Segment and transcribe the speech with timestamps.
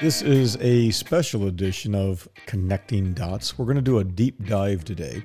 [0.00, 3.58] This is a special edition of Connecting Dots.
[3.58, 5.22] We're going to do a deep dive today.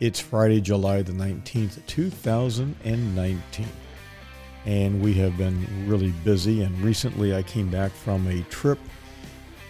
[0.00, 3.66] It's Friday, July the 19th, 2019.
[4.66, 6.62] And we have been really busy.
[6.62, 8.80] And recently I came back from a trip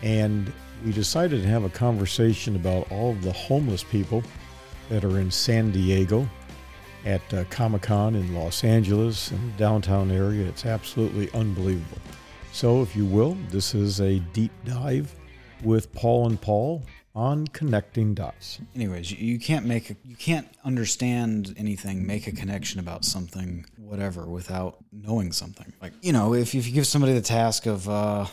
[0.02, 0.50] and
[0.84, 4.22] we decided to have a conversation about all of the homeless people
[4.88, 6.27] that are in San Diego
[7.04, 10.46] at uh, Comic Con in Los Angeles the downtown area.
[10.46, 11.98] It's absolutely unbelievable.
[12.52, 15.14] So, if you will, this is a deep dive
[15.62, 16.82] with Paul and Paul
[17.14, 18.61] on connecting dots.
[18.75, 24.26] Anyways, you can't make a, you can't understand anything, make a connection about something, whatever,
[24.26, 25.72] without knowing something.
[25.82, 28.26] Like you know, if, if you give somebody the task of uh,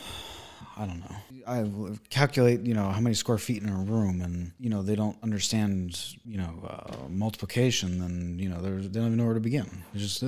[0.77, 1.15] I don't know.
[1.47, 1.69] I
[2.09, 5.17] calculate, you know, how many square feet in a room, and you know they don't
[5.23, 7.99] understand, you know, uh, multiplication.
[7.99, 9.69] Then you know they don't even know where to begin.
[9.95, 10.27] Just, uh,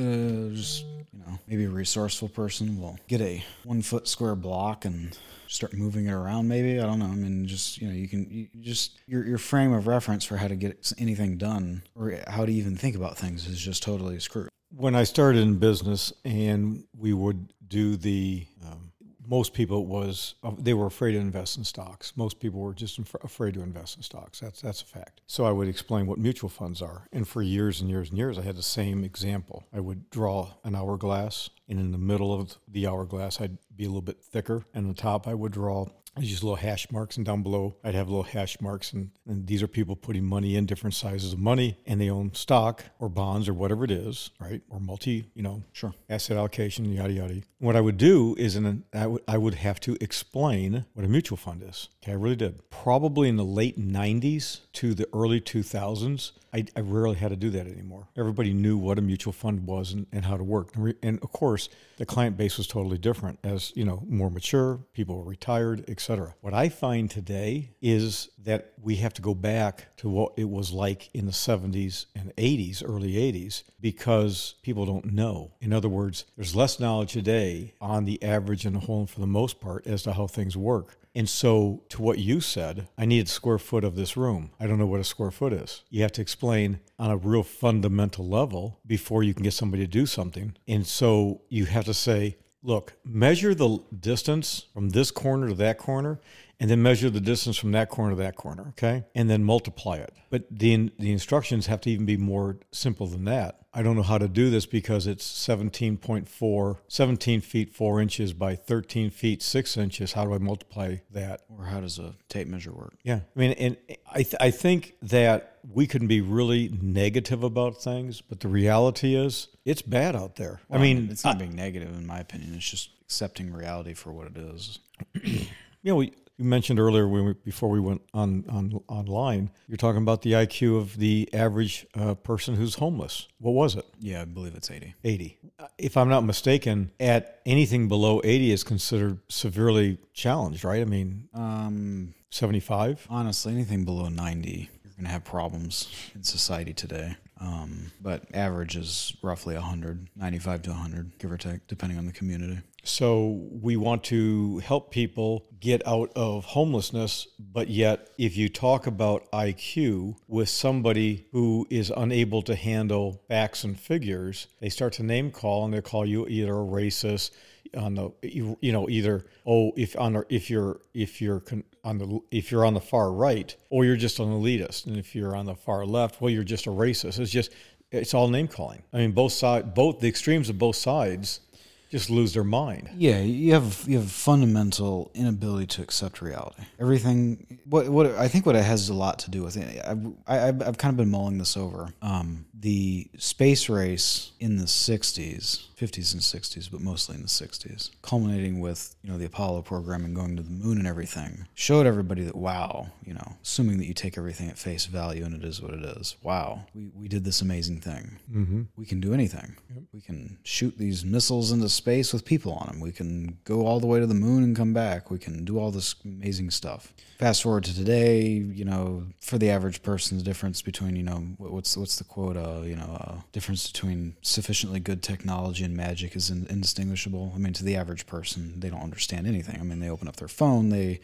[0.53, 5.17] just you know, maybe a resourceful person will get a one foot square block and
[5.47, 6.47] start moving it around.
[6.47, 7.05] Maybe I don't know.
[7.05, 10.37] I mean, just you know, you can you just your your frame of reference for
[10.37, 14.19] how to get anything done or how to even think about things is just totally
[14.19, 14.49] screwed.
[14.69, 18.86] When I started in business, and we would do the um,
[19.27, 22.13] most people was uh, they were afraid to invest in stocks.
[22.15, 24.39] Most people were just inf- afraid to invest in stocks.
[24.39, 25.21] That's that's a fact.
[25.27, 28.37] So I would explain what mutual funds are, and for years and years and years,
[28.37, 29.65] I had the same example.
[29.73, 33.87] I would draw an hourglass, and in the middle of the hourglass, I'd be a
[33.87, 35.87] little bit thicker, and on the top, I would draw
[36.25, 39.63] just little hash marks, and down below I'd have little hash marks, and, and these
[39.63, 43.47] are people putting money in different sizes of money, and they own stock or bonds
[43.49, 44.61] or whatever it is, right?
[44.69, 45.93] Or multi, you know, Sure.
[46.09, 47.41] asset allocation, yada yada.
[47.59, 51.07] What I would do is, in an, I would would have to explain what a
[51.07, 51.87] mutual fund is.
[52.03, 52.69] Okay, I really did.
[52.69, 57.49] Probably in the late '90s to the early 2000s, I, I rarely had to do
[57.51, 58.07] that anymore.
[58.17, 60.75] Everybody knew what a mutual fund was and, and how to work.
[60.75, 63.39] And, re, and of course, the client base was totally different.
[63.43, 66.06] As you know, more mature people were retired, etc.
[66.07, 70.71] What I find today is that we have to go back to what it was
[70.71, 75.51] like in the 70s and 80s, early 80s, because people don't know.
[75.59, 79.19] In other words, there's less knowledge today on the average and the whole, and for
[79.19, 80.97] the most part, as to how things work.
[81.13, 84.51] And so, to what you said, I need a square foot of this room.
[84.59, 85.83] I don't know what a square foot is.
[85.89, 89.91] You have to explain on a real fundamental level before you can get somebody to
[89.91, 90.55] do something.
[90.67, 95.77] And so, you have to say, look, measure the distance from this corner to that
[95.77, 96.19] corner,
[96.59, 99.05] and then measure the distance from that corner to that corner, okay?
[99.15, 100.13] And then multiply it.
[100.29, 103.61] But the, the instructions have to even be more simple than that.
[103.77, 108.55] I don't know how to do this because it's 17.4, 17 feet 4 inches by
[108.55, 110.13] 13 feet 6 inches.
[110.13, 111.41] How do I multiply that?
[111.47, 112.95] Or how does a tape measure work?
[113.03, 113.19] Yeah.
[113.35, 113.77] I mean, and
[114.11, 119.15] I, th- I think that we can be really negative about things, but the reality
[119.15, 120.59] is it's bad out there.
[120.71, 122.55] I mean, it's not being negative in my opinion.
[122.55, 124.79] It's just accepting reality for what it is.
[125.23, 125.45] you
[125.83, 130.01] know, we, you mentioned earlier when we, before we went on, on online, you're talking
[130.03, 133.27] about the IQ of the average uh, person who's homeless.
[133.39, 133.85] What was it?
[133.99, 134.93] Yeah, I believe it's 80.
[135.03, 135.37] 80.
[135.79, 140.81] If I'm not mistaken, at anything below 80 is considered severely challenged, right?
[140.81, 143.07] I mean, Um, 75.
[143.09, 147.15] honestly, anything below 90, you're going to have problems in society today.
[147.39, 152.11] Um, but average is roughly 100, 95 to 100, give or take, depending on the
[152.11, 152.59] community.
[152.87, 158.87] So we want to help people get out of homelessness, but yet if you talk
[158.87, 165.03] about IQ with somebody who is unable to handle facts and figures, they start to
[165.03, 167.31] name call and they call you either a racist
[167.75, 171.43] on the you, know either oh if on the, if you're if you're
[171.83, 174.85] on the if you're on the far right or you're just an elitist.
[174.85, 177.19] And if you're on the far left well you're just a racist.
[177.19, 177.51] It's just
[177.91, 178.83] it's all name calling.
[178.93, 181.41] I mean both side both the extremes of both sides
[181.89, 182.89] just lose their mind.
[182.97, 186.63] Yeah, you have you have fundamental inability to accept reality.
[186.79, 187.59] Everything.
[187.65, 189.81] What what I think what it has a lot to do with it.
[189.85, 189.95] I,
[190.27, 191.89] I I've, I've kind of been mulling this over.
[192.01, 197.91] Um, the space race in the '60s, '50s and '60s, but mostly in the '60s,
[198.01, 201.85] culminating with you know the Apollo program and going to the moon and everything, showed
[201.85, 205.43] everybody that wow, you know, assuming that you take everything at face value and it
[205.43, 206.17] is what it is.
[206.21, 208.17] Wow, we we did this amazing thing.
[208.29, 208.63] Mm-hmm.
[208.75, 209.55] We can do anything.
[209.93, 212.79] We can shoot these missiles into space with people on them.
[212.79, 215.09] We can go all the way to the moon and come back.
[215.09, 216.93] We can do all this amazing stuff.
[217.19, 221.17] Fast forward to today, you know, for the average person, the difference between, you know,
[221.37, 226.15] what's what's the quote, uh, you know, uh, difference between sufficiently good technology and magic
[226.15, 227.31] is in, indistinguishable.
[227.33, 229.59] I mean, to the average person, they don't understand anything.
[229.59, 230.99] I mean, they open up their phone, they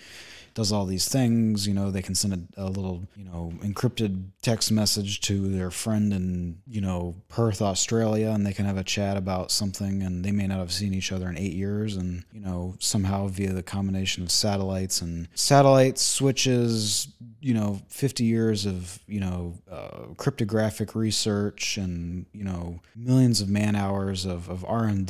[0.54, 1.68] does all these things.
[1.68, 5.72] You know, they can send a, a little, you know, encrypted text message to their
[5.72, 10.24] friend in, you know, Perth, Australia, and they can have a chat about something, and
[10.24, 13.54] they may not have seen each other in eight years, and you know somehow via
[13.54, 17.08] the combination of satellites and satellite switches,
[17.40, 23.50] you know, 50 years of you know uh, cryptographic research, and you know millions of
[23.50, 25.06] man hours of, of R and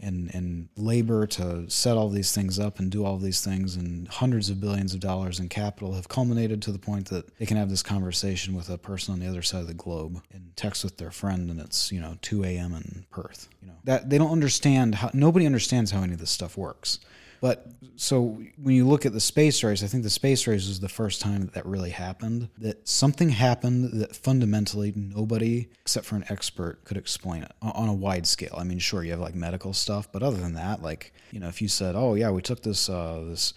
[0.00, 4.08] and and labor to set all these things up and do all these things, and
[4.08, 7.56] hundreds of billions of dollars in capital have culminated to the point that they can
[7.56, 10.84] have this conversation with a person on the other side of the globe and text
[10.84, 12.74] with their friend, and it's you know 2 a.m.
[12.74, 13.48] in Perth.
[13.60, 17.00] You know that they don't understand how nobody understands how any of this stuff works.
[17.40, 20.80] But so when you look at the space race, I think the space race was
[20.80, 22.48] the first time that, that really happened.
[22.58, 27.94] That something happened that fundamentally nobody except for an expert could explain it on, a
[27.94, 28.54] wide scale.
[28.56, 31.48] I mean, sure, you have like medical stuff, but other than that, like you know,
[31.48, 33.54] if you said, "Oh yeah, we took this uh, this."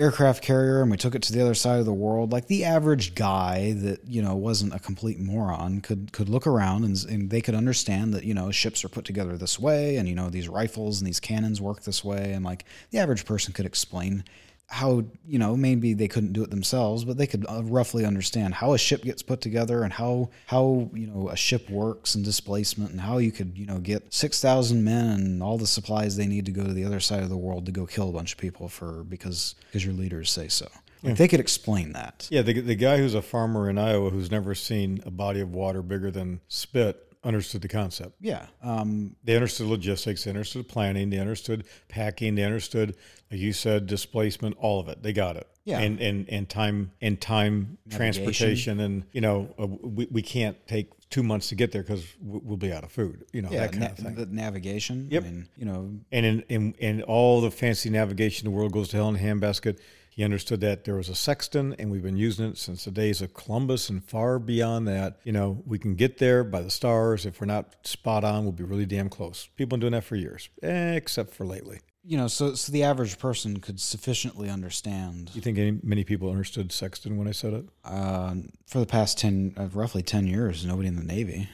[0.00, 2.64] Aircraft carrier and we took it to the other side of the world like the
[2.64, 7.30] average guy that you know wasn't a complete moron could could look around and, and
[7.30, 10.30] they could understand that you know ships are put together this way and you know
[10.30, 12.32] these rifles and these cannons work this way.
[12.32, 14.24] And like the average person could explain
[14.70, 18.54] how you know maybe they couldn't do it themselves but they could uh, roughly understand
[18.54, 22.24] how a ship gets put together and how how you know a ship works and
[22.24, 26.26] displacement and how you could you know get 6000 men and all the supplies they
[26.26, 28.32] need to go to the other side of the world to go kill a bunch
[28.32, 30.68] of people for because because your leaders say so.
[31.02, 32.28] Like they could explain that.
[32.30, 35.54] Yeah, the, the guy who's a farmer in Iowa who's never seen a body of
[35.54, 38.14] water bigger than spit understood the concept.
[38.20, 42.96] yeah um They understood logistics, they understood planning, they understood packing, they understood,
[43.30, 45.02] like you said, displacement, all of it.
[45.02, 45.46] They got it.
[45.64, 45.80] Yeah.
[45.80, 50.88] And and and time and time transportation, and you know, uh, we we can't take
[51.10, 53.24] two months to get there because we'll be out of food.
[53.32, 54.14] You know yeah that kind na- of thing.
[54.14, 55.22] the navigation Yep.
[55.22, 58.88] I mean, you know And in, in in all the fancy navigation, the world goes
[58.90, 59.78] to hell in a handbasket.
[60.20, 63.22] He understood that there was a sextant, and we've been using it since the days
[63.22, 65.18] of Columbus and far beyond that.
[65.24, 67.24] You know, we can get there by the stars.
[67.24, 69.48] If we're not spot on, we'll be really damn close.
[69.56, 71.80] People have been doing that for years, eh, except for lately.
[72.04, 76.28] you know so so the average person could sufficiently understand You think any, many people
[76.30, 77.64] understood sextant when I said it?
[77.84, 78.34] uh,
[78.66, 81.48] for the past 10 uh, roughly 10 years nobody in the navy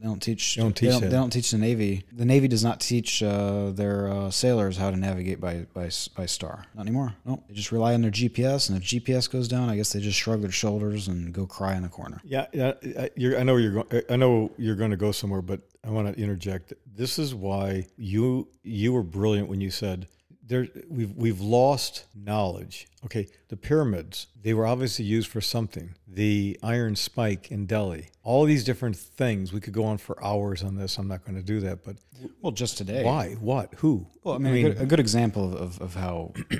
[0.00, 1.10] they don't teach They don't teach they, that.
[1.10, 4.90] they don't teach the navy the navy does not teach uh, their uh, sailors how
[4.90, 8.68] to navigate by, by by star not anymore no they just rely on their gps
[8.70, 11.74] and if gps goes down i guess they just shrug their shoulders and go cry
[11.74, 12.72] in the corner Yeah, yeah.
[12.98, 14.02] I- You're, I know you're going.
[14.08, 16.72] I know you're going to go somewhere, but I want to interject.
[16.94, 20.06] This is why you you were brilliant when you said
[20.50, 20.68] there.
[20.88, 22.86] We've we've lost knowledge.
[23.06, 24.26] Okay, the pyramids.
[24.42, 25.94] They were obviously used for something.
[26.06, 28.08] The iron spike in Delhi.
[28.22, 29.52] All these different things.
[29.52, 30.98] We could go on for hours on this.
[30.98, 31.82] I'm not going to do that.
[31.82, 31.96] But
[32.42, 33.36] well just today why?
[33.40, 33.72] What?
[33.78, 34.06] Who?
[34.24, 36.34] well i mean, a, good, a good example of, of how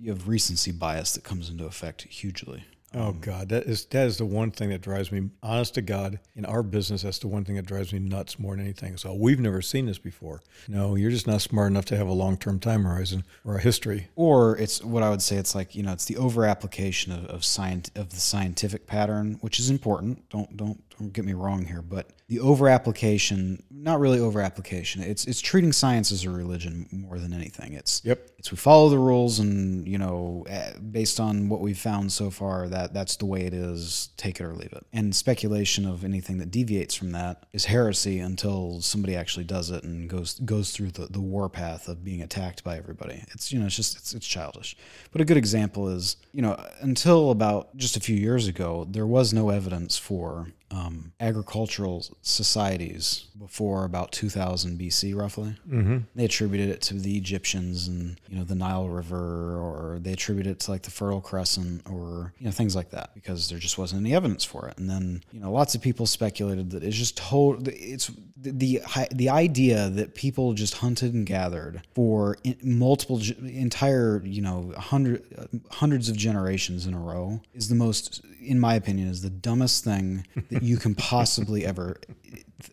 [0.00, 4.06] you have recency bias that comes into effect hugely Oh um, God, that is that
[4.06, 5.30] is the one thing that drives me.
[5.44, 8.56] Honest to God, in our business, that's the one thing that drives me nuts more
[8.56, 8.96] than anything.
[8.96, 10.42] So we've never seen this before.
[10.66, 13.60] No, you're just not smart enough to have a long term time horizon or a
[13.60, 14.08] history.
[14.16, 15.36] or it's what I would say.
[15.36, 19.38] It's like you know, it's the over application of of, scient- of the scientific pattern,
[19.40, 20.28] which is important.
[20.28, 25.02] Don't don't don't get me wrong here, but the over application, not really over application.
[25.02, 27.72] It's it's treating science as a religion more than anything.
[27.72, 28.30] It's Yep.
[28.38, 32.28] it's we follow the rules, and you know, eh, based on what we've found so
[32.30, 34.10] far, that that's the way it is.
[34.18, 34.84] Take it or leave it.
[34.92, 39.82] And speculation of anything that deviates from that is heresy until somebody actually does it
[39.82, 43.24] and goes goes through the, the war path of being attacked by everybody.
[43.32, 44.76] It's you know, it's just it's, it's childish.
[45.12, 49.06] But a good example is you know, until about just a few years ago, there
[49.06, 55.56] was no evidence for um, agricultural societies before about 2000 BC, roughly.
[55.68, 55.98] Mm-hmm.
[56.14, 60.52] They attributed it to the Egyptians and you know the Nile River, or they attributed
[60.52, 63.78] it to like the Fertile Crescent, or you know things like that, because there just
[63.78, 64.78] wasn't any evidence for it.
[64.78, 67.68] And then you know lots of people speculated that it's just told.
[67.68, 68.80] It's the the,
[69.12, 75.24] the idea that people just hunted and gathered for in, multiple entire you know hundred
[75.70, 79.84] hundreds of generations in a row is the most in my opinion is the dumbest
[79.84, 82.00] thing that you can possibly ever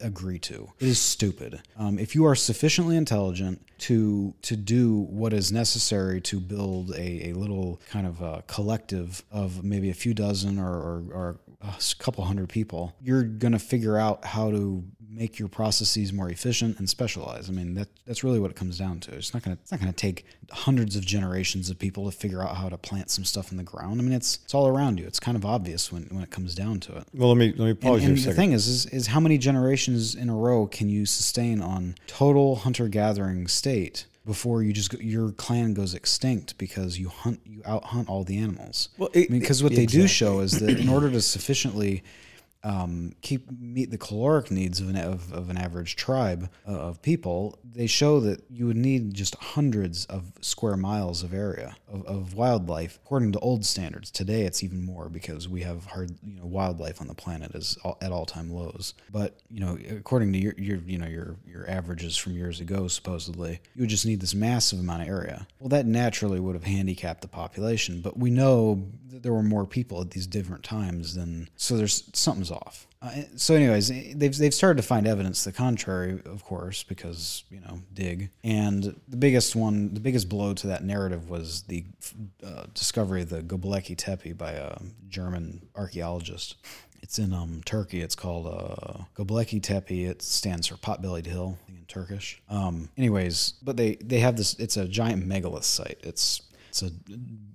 [0.02, 0.72] agree to.
[0.80, 1.62] It is stupid.
[1.78, 7.30] Um, if you are sufficiently intelligent to to do what is necessary to build a,
[7.30, 11.76] a little kind of a collective of maybe a few dozen or, or, or a
[12.00, 14.84] couple hundred people you're going to figure out how to
[15.18, 17.50] make your processes more efficient and specialize.
[17.50, 19.16] I mean, that that's really what it comes down to.
[19.16, 22.56] It's not gonna it's not gonna take hundreds of generations of people to figure out
[22.56, 24.00] how to plant some stuff in the ground.
[24.00, 25.06] I mean, it's it's all around you.
[25.06, 27.08] It's kind of obvious when, when it comes down to it.
[27.14, 29.20] Well, let me let me pause And, you and the thing is, is, is how
[29.20, 34.74] many generations in a row can you sustain on total hunter gathering state before you
[34.74, 38.90] just go, your clan goes extinct because you hunt you out hunt all the animals?
[38.98, 42.04] Well, it- I mean, because what they do show is that in order to sufficiently
[42.64, 47.02] um, keep meet the caloric needs of an of, of an average tribe uh, of
[47.02, 52.06] people, they show that you would need just hundreds of square miles of area of,
[52.06, 54.12] of wildlife according to old standards.
[54.12, 57.78] Today, it's even more because we have hard you know wildlife on the planet is
[57.84, 58.94] all, at all time lows.
[59.12, 62.88] But you know, according to your, your you know your your averages from years ago,
[62.88, 65.48] supposedly, you would just need this massive amount of area.
[65.60, 69.66] Well, that naturally would have handicapped the population, but we know that there were more
[69.66, 71.78] people at these different times than so.
[71.78, 72.10] There's
[72.52, 72.88] off.
[73.02, 77.44] Uh, so, anyways, they've they've started to find evidence to the contrary, of course, because
[77.52, 78.32] you know dig.
[78.44, 81.86] And the biggest one, the biggest blow to that narrative was the
[82.44, 84.78] uh, discovery of the Göbekli Tepe by a
[85.10, 86.56] German archaeologist.
[87.04, 88.02] It's in um, Turkey.
[88.02, 90.06] It's called uh, Göbekli Tepe.
[90.06, 92.42] It stands for pot-bellied hill in Turkish.
[92.50, 94.56] Um, anyways, but they they have this.
[94.56, 96.00] It's a giant megalith site.
[96.02, 96.92] It's it's a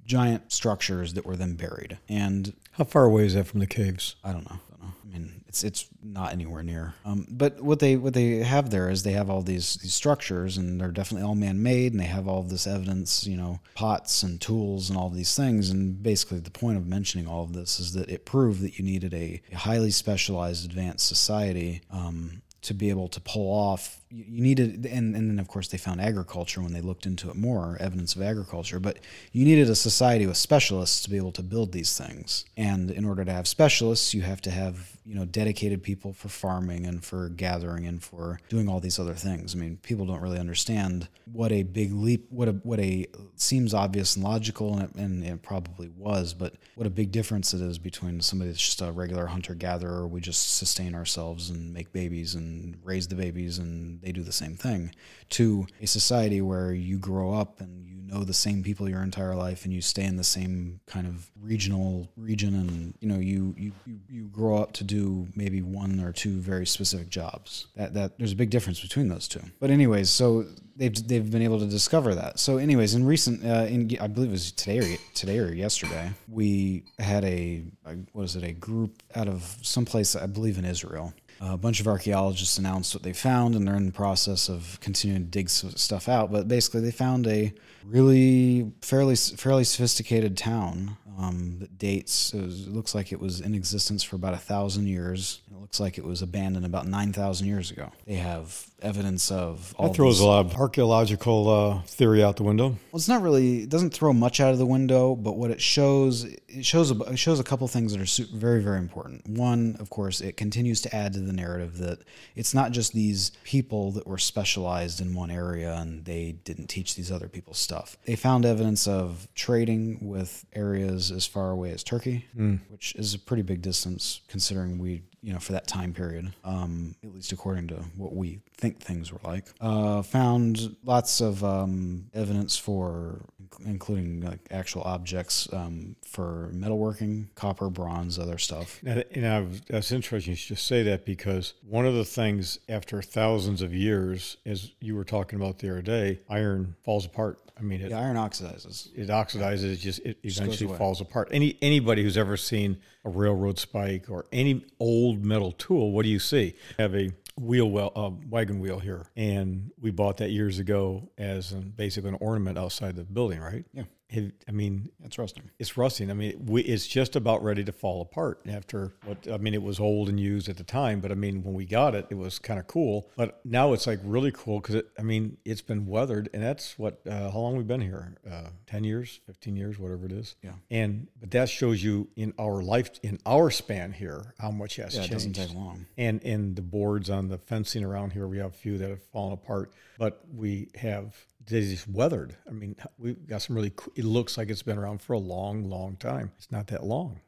[0.04, 1.99] giant structures that were then buried.
[2.08, 4.17] And How far away is that from the caves?
[4.25, 4.57] I don't know.
[4.57, 4.95] I, don't know.
[5.05, 6.95] I mean, it's it's not anywhere near.
[7.05, 10.57] Um, but what they what they have there is they have all these these structures,
[10.57, 13.61] and they're definitely all man made, and they have all of this evidence, you know,
[13.75, 15.69] pots and tools and all these things.
[15.69, 18.85] And basically, the point of mentioning all of this is that it proved that you
[18.85, 21.83] needed a, a highly specialized, advanced society.
[21.91, 25.69] Um, to be able to pull off you, you needed and, and then of course
[25.69, 28.99] they found agriculture when they looked into it more evidence of agriculture but
[29.33, 32.45] you needed a society with specialists to be able to build these things.
[32.57, 36.28] And in order to have specialists you have to have you know dedicated people for
[36.28, 39.54] farming and for gathering and for doing all these other things.
[39.54, 43.75] I mean people don't really understand what a big leap what a what a seems
[43.75, 47.61] obvious and logical and it, and it probably was but what a big difference it
[47.61, 51.92] is between somebody that's just a regular hunter gatherer we just sustain ourselves and make
[51.92, 54.92] babies and raise the babies and they do the same thing
[55.30, 59.35] to a society where you grow up and you know the same people your entire
[59.35, 63.54] life and you stay in the same kind of regional region and you know you
[63.56, 63.73] you
[64.09, 67.66] you, grow up to do maybe one or two very specific jobs.
[67.76, 69.40] That that there's a big difference between those two.
[69.61, 70.44] But anyways so
[70.76, 72.38] they've they've been able to discover that.
[72.38, 76.11] So anyways in recent uh, in I believe it was today or today or yesterday
[76.28, 80.64] we had a, a what is it a group out of someplace I believe in
[80.64, 84.78] Israel a bunch of archaeologists announced what they found, and they're in the process of
[84.80, 86.30] continuing to dig stuff out.
[86.30, 87.52] But basically, they found a
[87.84, 92.32] really fairly fairly sophisticated town um, that dates.
[92.32, 95.40] It, was, it, looks like it was in existence for about a thousand years.
[95.50, 97.90] It looks like it was abandoned about nine thousand years ago.
[98.06, 99.88] They have evidence of all.
[99.88, 102.68] That throws a lot of archaeological uh, theory out the window.
[102.68, 103.62] Well, it's not really.
[103.62, 106.98] It doesn't throw much out of the window, but what it shows, it shows a,
[107.04, 109.28] it shows a couple things that are very very important.
[109.28, 112.00] One, of course, it continues to add to the narrative that
[112.34, 116.94] it's not just these people that were specialized in one area and they didn't teach
[116.94, 117.96] these other people stuff.
[118.04, 122.60] They found evidence of trading with areas as far away as Turkey, mm.
[122.68, 126.97] which is a pretty big distance considering we you know, for that time period, um,
[127.05, 129.47] at least according to what we think things were like.
[129.61, 133.21] Uh, found lots of um, evidence for,
[133.64, 138.80] including like actual objects um, for metalworking, copper, bronze, other stuff.
[138.85, 143.02] And, and that's interesting you should just say that because one of the things after
[143.02, 147.38] thousands of years, as you were talking about the other day, iron falls apart.
[147.59, 148.88] I mean, it, yeah, iron oxidizes.
[148.97, 149.75] It oxidizes.
[149.75, 151.28] It just it eventually falls apart.
[151.30, 156.09] Any anybody who's ever seen a railroad spike or any old metal tool, what do
[156.09, 156.54] you see?
[156.78, 161.52] Have a wheel well uh, wagon wheel here, and we bought that years ago as
[161.52, 163.64] an, basically an ornament outside the building, right?
[163.72, 163.84] Yeah.
[164.14, 165.50] I mean, it's rusting.
[165.59, 166.11] It's rusting.
[166.11, 169.54] I mean, we, it's just about ready to fall apart after what I mean.
[169.54, 172.07] It was old and used at the time, but I mean, when we got it,
[172.11, 173.09] it was kind of cool.
[173.16, 177.00] But now it's like really cool because I mean, it's been weathered, and that's what
[177.09, 178.16] uh, how long we've been here?
[178.31, 180.35] Uh, Ten years, fifteen years, whatever it is.
[180.42, 180.52] Yeah.
[180.71, 184.95] And but that shows you in our life, in our span here, how much has
[184.95, 185.12] yeah, changed.
[185.12, 185.85] It doesn't take long.
[185.99, 189.02] And and the boards on the fencing around here, we have a few that have
[189.02, 191.14] fallen apart, but we have
[191.46, 192.37] just weathered.
[192.49, 193.72] I mean, we've got some really.
[193.94, 196.32] It looks like it's been around for a long, long time.
[196.38, 197.20] It's not that long.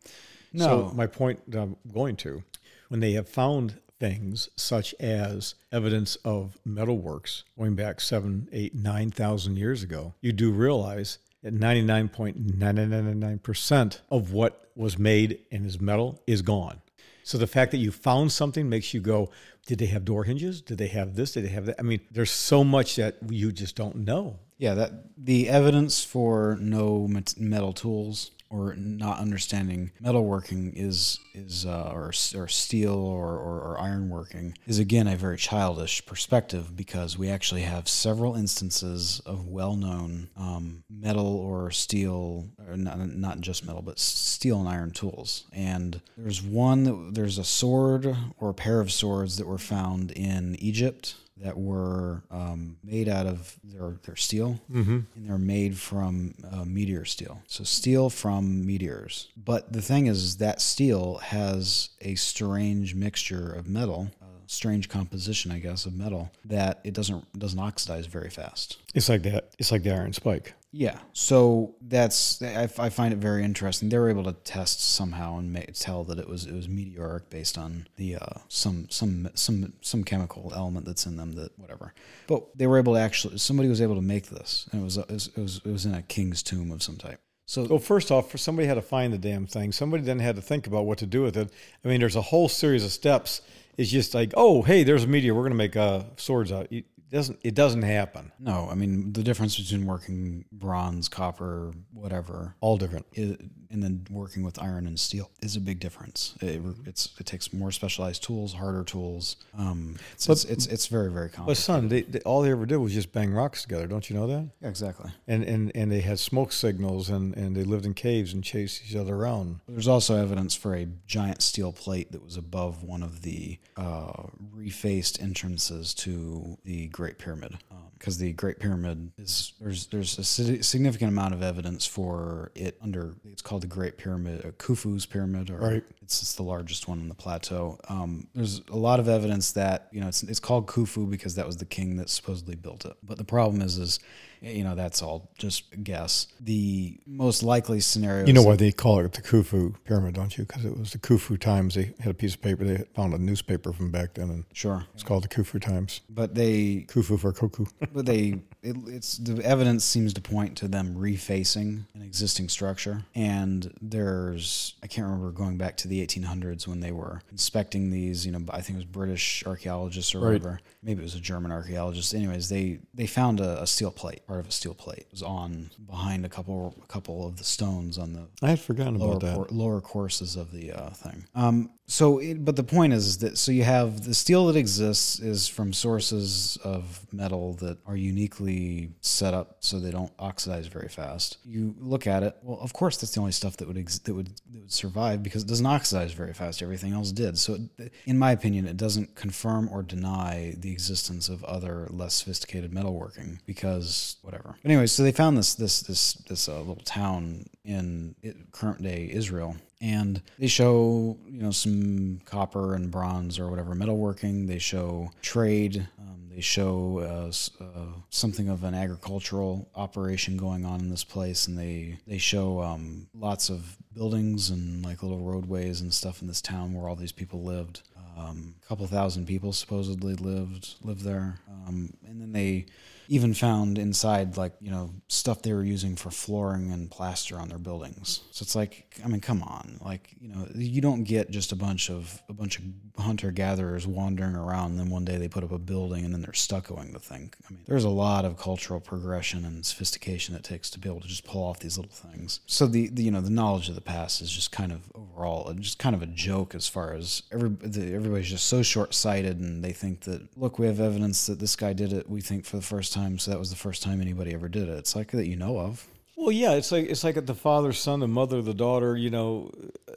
[0.53, 0.65] No.
[0.65, 2.43] So my point I'm going to,
[2.89, 9.11] when they have found things such as evidence of metalworks going back seven, eight, nine
[9.11, 16.21] thousand years ago, you do realize that 99.999% of what was made and is metal
[16.27, 16.81] is gone.
[17.25, 19.31] So the fact that you found something makes you go,
[19.67, 20.61] did they have door hinges?
[20.61, 21.33] Did they have this?
[21.33, 21.77] Did they have that?
[21.79, 24.39] I mean, there's so much that you just don't know.
[24.59, 31.91] Yeah, that the evidence for no metal tools or not understanding metalworking is is uh,
[31.93, 37.29] or or steel or, or, or ironworking is again a very childish perspective because we
[37.29, 43.83] actually have several instances of well-known um, metal or steel, or not, not just metal,
[43.83, 45.45] but steel and iron tools.
[45.53, 50.13] And there's one that there's a sword or a pair of swords that were found
[50.13, 55.01] in Egypt that were um, made out of their, their steel Mm-hmm.
[55.17, 57.41] and they're made from uh, meteor steel.
[57.49, 59.29] So steel from meteors.
[59.37, 64.89] But the thing is, is that steel has a strange mixture of metal, a strange
[64.89, 68.79] composition, I guess, of metal that it doesn't doesn't oxidize very fast.
[68.95, 69.51] It's like that.
[69.59, 70.55] It's like the iron spike.
[70.77, 70.99] Yeah.
[71.13, 73.89] So that's I, I find it very interesting.
[73.89, 77.31] They were able to test somehow and ma- tell that it was it was meteoric
[77.31, 81.95] based on the uh, some some some some chemical element that's in them that whatever.
[82.27, 84.97] But they were able to actually somebody was able to make this and it was
[84.97, 87.21] it was it was, it was in a king's tomb of some type.
[87.47, 89.71] So Well, first off, for somebody had to find the damn thing.
[89.71, 91.53] Somebody then had to think about what to do with it.
[91.85, 93.43] I mean, there's a whole series of steps.
[93.77, 95.35] It's just like, oh, hey, there's a meteor.
[95.35, 96.69] We're going to make uh, swords out.
[96.73, 97.39] It doesn't.
[97.43, 98.33] It doesn't happen.
[98.39, 103.07] no, I mean the difference between working bronze, copper, whatever, All different.
[103.17, 106.35] and then working with iron and steel is a big difference.
[106.41, 109.37] It, it's it takes more specialized tools, harder tools.
[109.59, 112.77] Um, it's, it's, it's it's very very But son, they, they, all they ever did
[112.77, 113.87] was just bang rocks together.
[113.87, 114.49] Don't you know that?
[114.61, 115.11] Yeah, exactly.
[115.27, 118.83] And and and they had smoke signals, and and they lived in caves and chased
[118.89, 119.61] each other around.
[119.69, 124.25] There's also evidence for a giant steel plate that was above one of the uh,
[124.57, 127.59] refaced entrances to the Great Pyramid.
[127.71, 130.25] Um, Because the Great Pyramid is there's there's a
[130.63, 135.49] significant amount of evidence for it under it's called the Great Pyramid, uh, Khufu's pyramid,
[135.49, 135.85] or Right.
[136.03, 137.79] it's, it's the largest one on the plateau.
[137.89, 141.47] Um, there's a lot of evidence that you know it's it's called Khufu because that
[141.47, 142.93] was the king that supposedly built it.
[143.03, 144.01] But the problem is is
[144.43, 146.27] you know that's all just a guess.
[146.41, 148.27] The most likely scenario.
[148.27, 150.45] You know why they call it the Khufu pyramid, don't you?
[150.45, 151.75] Because it was the Khufu Times.
[151.75, 152.65] They had a piece of paper.
[152.65, 156.03] They found a newspaper from back then, and Sure, it's called the Khufu Times.
[156.11, 157.65] but they, Khufu for Koku.
[157.95, 163.05] but they, it, it's the evidence seems to point to them refacing an existing structure.
[163.15, 168.27] And there's, I can't remember going back to the 1800s when they were inspecting these.
[168.27, 170.33] You know, I think it was British archaeologists or Right.
[170.33, 170.61] whatever.
[170.83, 172.15] Maybe it was a German archaeologist.
[172.15, 175.23] Anyways, they they found a, a steel plate, part of a steel plate, it was
[175.23, 179.13] on behind a couple a couple of the stones on the I had forgotten lower
[179.17, 179.35] about that.
[179.37, 181.25] cour- lower courses of the uh, thing.
[181.35, 185.19] Um, so, it, but the point is, that so you have the steel that exists
[185.21, 190.89] is from sources of metal that are uniquely set up so they don't oxidize very
[190.89, 191.39] fast.
[191.45, 194.15] You look at it, well, of course, that's the only stuff that would ex- that
[194.15, 196.63] would that would survive because it doesn't oxidize very fast.
[196.63, 197.39] Everything else did.
[197.39, 202.15] So, it, in my opinion, it doesn't confirm or deny the existence of other less
[202.15, 204.57] sophisticated metalworking because whatever.
[204.65, 208.15] Anyway, so they found this this this this uh, little town in
[208.53, 209.57] current day Israel.
[209.85, 214.47] And they show, you know, some copper and bronze or whatever metalworking.
[214.47, 215.87] They show trade.
[215.99, 221.47] Um, they show uh, uh, something of an agricultural operation going on in this place,
[221.47, 226.29] and they they show um, lots of buildings and like little roadways and stuff in
[226.29, 227.83] this town where all these people lived.
[228.17, 232.65] Um, a couple thousand people supposedly lived lived there, um, and then they
[233.09, 237.49] even found inside like you know stuff they were using for flooring and plaster on
[237.49, 238.23] their buildings.
[238.31, 241.57] So it's like, I mean, come on, like you know, you don't get just a
[241.57, 242.65] bunch of a bunch of
[242.99, 246.23] hunter gatherers wandering around, and then one day they put up a building and then
[246.23, 247.33] they're stuccoing the thing.
[247.49, 251.01] I mean, there's a lot of cultural progression and sophistication it takes to be able
[251.01, 252.41] to just pull off these little things.
[252.47, 255.53] So the, the you know the knowledge of the past is just kind of overall
[255.55, 259.41] just kind of a joke as far as every the, everybody's just so short sighted
[259.41, 262.45] and they think that look we have evidence that this guy did it we think
[262.45, 264.79] for the first time so that was the first time anybody ever did it.
[264.79, 265.87] It's like that you know of.
[266.17, 268.97] Well, yeah, it's like it's like the father, son, the mother, the daughter.
[268.97, 269.51] You know,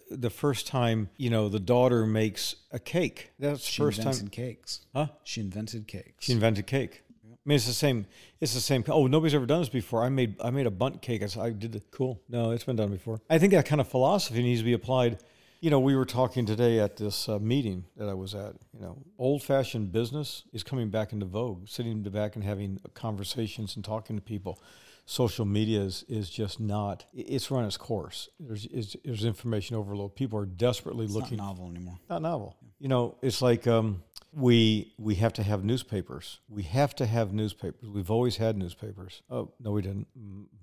[0.10, 3.30] the first time you know the daughter makes a cake.
[3.40, 4.30] That's She first invented time.
[4.30, 4.82] cakes.
[4.94, 5.08] Huh?
[5.24, 6.26] She invented cakes.
[6.26, 7.04] She invented cake.
[7.24, 8.08] I mean, it's the same.
[8.42, 8.84] It's the same.
[8.90, 10.04] Oh, nobody's ever done this before.
[10.04, 11.22] I made I made a Bundt cake.
[11.24, 11.84] I, I did it.
[11.92, 12.20] Cool.
[12.28, 13.22] No, it's been done before.
[13.30, 15.20] I think that kind of philosophy needs to be applied.
[15.60, 18.56] You know, we were talking today at this uh, meeting that I was at.
[18.74, 21.68] You know, old fashioned business is coming back into vogue.
[21.68, 24.62] Sitting in the back and having conversations and talking to people.
[25.08, 27.06] Social media is, is just not.
[27.14, 28.30] It's run its course.
[28.40, 30.16] There's is, there's information overload.
[30.16, 31.98] People are desperately it's not looking novel anymore.
[32.10, 32.56] not novel.
[32.78, 34.04] You know, it's like um,
[34.38, 36.40] we we have to have newspapers.
[36.48, 37.90] We have to have newspapers.
[37.90, 39.24] We've always had newspapers.
[39.32, 40.08] Oh no, we didn't.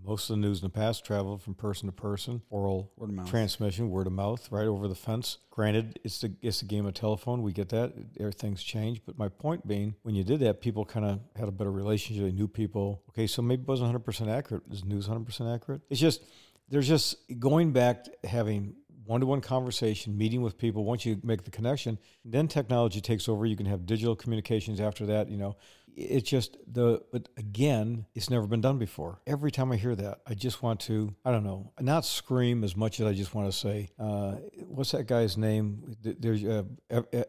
[0.05, 3.17] Most of the news in the past traveled from person to person, oral Word of
[3.17, 3.29] mouth.
[3.31, 5.39] transmission, word of mouth, right over the fence.
[5.51, 7.43] Granted, it's the it's a game of telephone.
[7.43, 7.93] We get that.
[8.21, 9.03] Everything's changed.
[9.05, 12.25] But my point being, when you did that, people kind of had a better relationship.
[12.25, 13.03] They knew people.
[13.11, 14.63] Okay, so maybe it wasn't 100 percent accurate.
[14.71, 15.81] Is news 100 percent accurate?
[15.91, 16.23] It's just
[16.69, 18.07] there's just going back
[19.05, 20.85] to having one-to-one conversation, meeting with people.
[20.85, 23.47] Once you make the connection, then technology takes over.
[23.47, 25.29] You can have digital communications after that.
[25.29, 25.57] You know,
[25.97, 27.03] it's just the.
[27.13, 29.21] But again, it's never been done before.
[29.27, 31.15] Every time I hear that, I just want to.
[31.25, 34.37] I don't know, not scream as much as I just want to say, uh,
[34.67, 36.65] "What's that guy's name?" There's uh,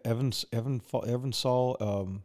[0.04, 1.78] Evans Evan Evan Saul.
[1.80, 2.24] Um,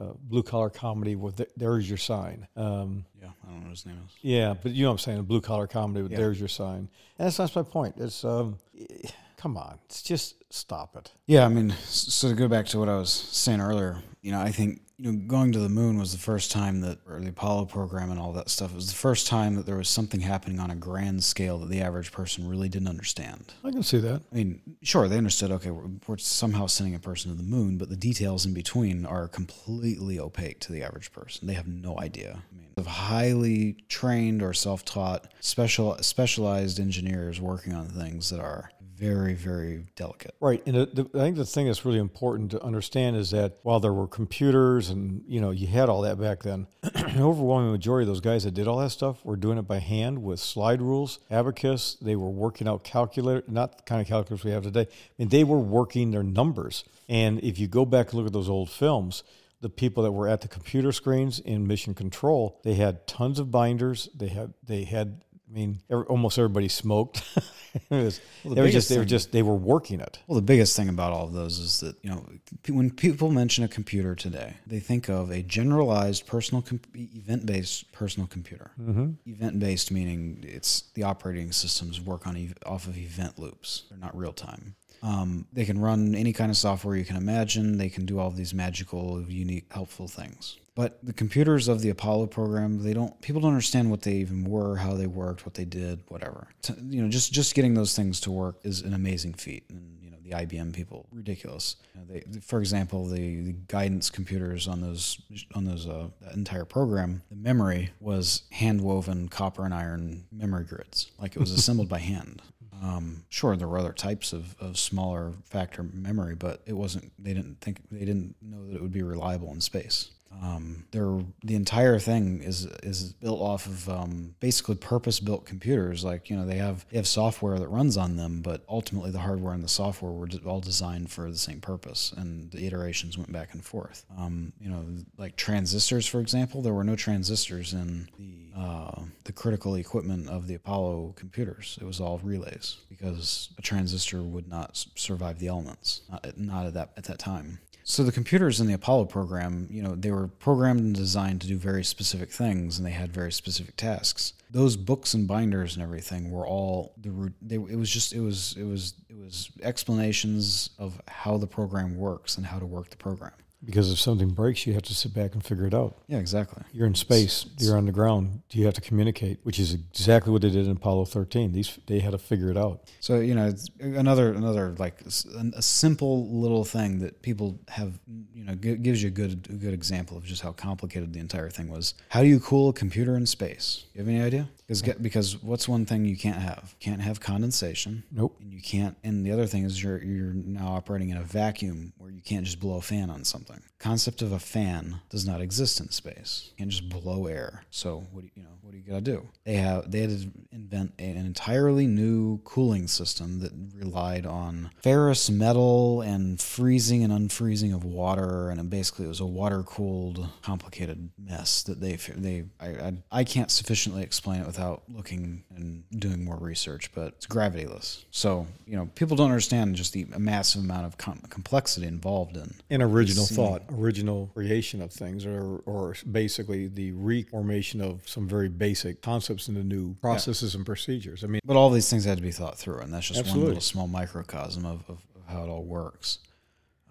[0.00, 3.86] uh, blue collar comedy with "There's Your Sign." Um, yeah, I don't know what his
[3.86, 4.14] name is.
[4.22, 5.22] Yeah, but you know what I'm saying?
[5.22, 6.18] Blue collar comedy with yeah.
[6.18, 7.96] "There's Your Sign," and that's that's my point.
[7.98, 8.58] It's um,
[9.36, 11.12] come on, it's just stop it.
[11.26, 14.40] Yeah, I mean, so to go back to what I was saying earlier, you know,
[14.40, 17.30] I think you know, going to the moon was the first time that, or the
[17.30, 20.20] Apollo program and all that stuff, it was the first time that there was something
[20.20, 23.54] happening on a grand scale that the average person really didn't understand.
[23.64, 24.20] I can see that.
[24.30, 27.78] I mean, sure, they understood, okay, we're, we're somehow sending a person to the moon,
[27.78, 31.46] but the details in between are completely opaque to the average person.
[31.46, 32.42] They have no idea.
[32.52, 38.40] I mean, of highly trained or self taught, special, specialized engineers working on things that
[38.40, 38.70] are
[39.00, 40.34] very, very delicate.
[40.40, 43.56] Right, and the, the, I think the thing that's really important to understand is that
[43.62, 47.72] while there were computers and you know you had all that back then, an overwhelming
[47.72, 50.38] majority of those guys that did all that stuff were doing it by hand with
[50.38, 51.96] slide rules, abacus.
[52.02, 54.82] They were working out calculator, not the kind of calculators we have today.
[54.82, 56.84] I mean, they were working their numbers.
[57.08, 59.24] And if you go back and look at those old films,
[59.62, 63.50] the people that were at the computer screens in mission control, they had tons of
[63.50, 64.10] binders.
[64.14, 67.22] They had they had I mean, every, almost everybody smoked.
[67.72, 70.18] It was, well, the they were just they were just they were working it.
[70.26, 72.26] Well, the biggest thing about all of those is that you know
[72.68, 78.26] when people mention a computer today, they think of a generalized personal com- event-based personal
[78.26, 78.72] computer.
[78.80, 79.10] Mm-hmm.
[79.26, 83.84] Event-based meaning it's the operating systems work on ev- off of event loops.
[83.88, 84.74] They're not real time.
[85.02, 87.78] Um, they can run any kind of software you can imagine.
[87.78, 90.56] They can do all these magical, unique, helpful things.
[90.76, 93.20] But the computers of the Apollo program, they don't.
[93.20, 96.48] People don't understand what they even were, how they worked, what they did, whatever.
[96.84, 99.64] you know, just just getting those things to work is an amazing feat.
[99.68, 101.76] And you know, the IBM people, ridiculous.
[101.94, 105.20] You know, they, for example, the, the, guidance computers on those
[105.54, 111.10] on those uh, entire program, the memory was hand woven copper and iron memory grids,
[111.18, 112.42] like it was assembled by hand.
[112.82, 117.12] Um, sure, there were other types of, of smaller factor memory, but it wasn't.
[117.18, 120.10] They didn't think they didn't know that it would be reliable in space.
[120.42, 126.04] Um, they're the entire thing is is built off of um, basically purpose built computers.
[126.04, 129.18] Like you know they have they have software that runs on them, but ultimately the
[129.18, 133.32] hardware and the software were all designed for the same purpose, and the iterations went
[133.32, 134.06] back and forth.
[134.16, 134.84] Um, you know,
[135.18, 140.46] like transistors, for example, there were no transistors in the uh, the critical equipment of
[140.46, 141.78] the Apollo computers.
[141.80, 146.74] It was all relays because a transistor would not survive the elements, not, not at
[146.74, 147.60] that at that time.
[147.84, 151.48] So the computers in the Apollo program, you know, they were programmed and designed to
[151.48, 154.34] do very specific things, and they had very specific tasks.
[154.50, 157.32] Those books and binders and everything were all the root.
[157.40, 161.96] They, it was just it was it was it was explanations of how the program
[161.96, 163.32] works and how to work the program.
[163.64, 165.98] Because if something breaks, you have to sit back and figure it out.
[166.08, 166.62] Yeah, exactly.
[166.72, 167.46] You're in space.
[167.52, 168.42] It's, you're on the ground.
[168.48, 171.52] Do You have to communicate, which is exactly what they did in Apollo 13.
[171.52, 172.90] These they had to figure it out.
[173.00, 177.98] So you know, another another like a simple little thing that people have,
[178.34, 181.50] you know, gives you a good a good example of just how complicated the entire
[181.50, 181.94] thing was.
[182.08, 183.84] How do you cool a computer in space?
[183.92, 184.48] You have any idea?
[184.66, 186.76] Because because what's one thing you can't have?
[186.78, 188.04] Can't have condensation.
[188.12, 188.36] Nope.
[188.40, 188.96] And you can't.
[189.02, 192.44] And the other thing is you're you're now operating in a vacuum where you can't
[192.44, 193.49] just blow a fan on something.
[193.78, 196.50] Concept of a fan does not exist in space.
[196.50, 197.64] You can't just blow air.
[197.70, 198.50] So what do you, you know?
[198.70, 199.26] What are you gonna do?
[199.42, 205.28] They have they had to invent an entirely new cooling system that relied on ferrous
[205.28, 211.10] metal and freezing and unfreezing of water, and basically it was a water cooled, complicated
[211.18, 216.24] mess that they they I, I I can't sufficiently explain it without looking and doing
[216.24, 218.04] more research, but it's gravityless.
[218.12, 222.54] So you know people don't understand just the massive amount of com- complexity involved in
[222.70, 228.48] an original thought, original creation of things, or or basically the reformation of some very
[228.48, 230.58] basic concepts into new processes yeah.
[230.58, 231.24] and procedures.
[231.24, 233.42] I mean, but all these things had to be thought through, and that's just absolutely.
[233.42, 236.18] one little small microcosm of, of, of how it all works.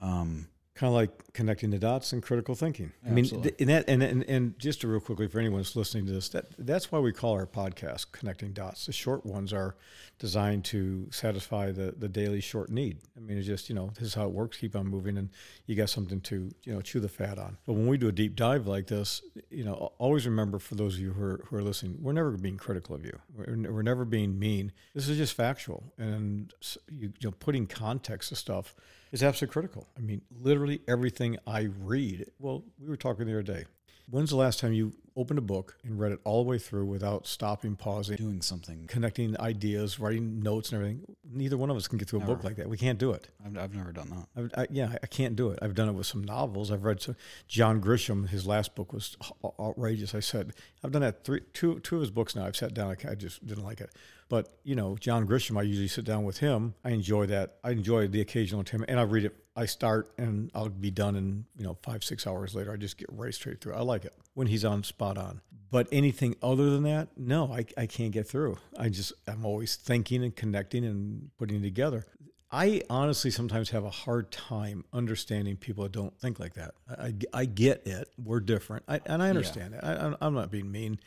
[0.02, 0.48] Um,
[0.80, 2.94] kind of like connecting the dots and critical thinking.
[3.06, 3.26] I mean,
[3.60, 6.30] and that, and, and and just to real quickly for anyone that's listening to this,
[6.30, 9.76] that that's why we call our podcast "Connecting Dots." The short ones are
[10.20, 13.00] designed to satisfy the the daily short need.
[13.18, 14.56] I mean, it's just you know this is how it works.
[14.56, 15.30] Keep on moving, and
[15.66, 17.58] you got something to you know chew the fat on.
[17.66, 20.96] But when we do a deep dive like this, you know, always remember for those
[20.96, 23.20] of you who are who are listening, we're never being critical of you.
[23.36, 24.72] We're, we're never being mean.
[24.96, 26.54] This is just factual, and
[26.90, 28.76] you, you know, putting context to stuff
[29.12, 29.88] is absolutely critical.
[29.98, 32.30] I mean, literally everything I read.
[32.40, 33.66] Well, we were talking the other day.
[34.12, 36.86] When's the last time you opened a book and read it all the way through
[36.86, 38.86] without stopping, pausing, Doing something.
[38.88, 41.16] connecting ideas, writing notes and everything?
[41.32, 42.68] Neither one of us can get through a book like that.
[42.68, 43.30] We can't do it.
[43.46, 44.52] I've, I've never done that.
[44.58, 45.60] I, I, yeah, I can't do it.
[45.62, 46.72] I've done it with some novels.
[46.72, 47.18] I've read some,
[47.48, 48.30] John Grisham.
[48.30, 49.16] His last book was
[49.60, 50.16] outrageous.
[50.16, 52.46] I said I've done that three, two, two of his books now.
[52.48, 52.90] I've sat down.
[52.90, 53.92] I, I just didn't like it.
[54.30, 55.60] But you know, John Grisham.
[55.60, 56.76] I usually sit down with him.
[56.84, 57.56] I enjoy that.
[57.64, 59.36] I enjoy the occasional time, and I read it.
[59.56, 62.72] I start and I'll be done in you know five six hours later.
[62.72, 63.74] I just get right straight through.
[63.74, 65.42] I like it when he's on spot on.
[65.72, 68.58] But anything other than that, no, I, I can't get through.
[68.78, 72.06] I just I'm always thinking and connecting and putting together.
[72.52, 76.74] I honestly sometimes have a hard time understanding people that don't think like that.
[76.90, 78.10] I, I, I get it.
[78.18, 78.86] We're different.
[78.88, 79.84] I, and I understand it.
[79.84, 81.00] I, I'm not being mean,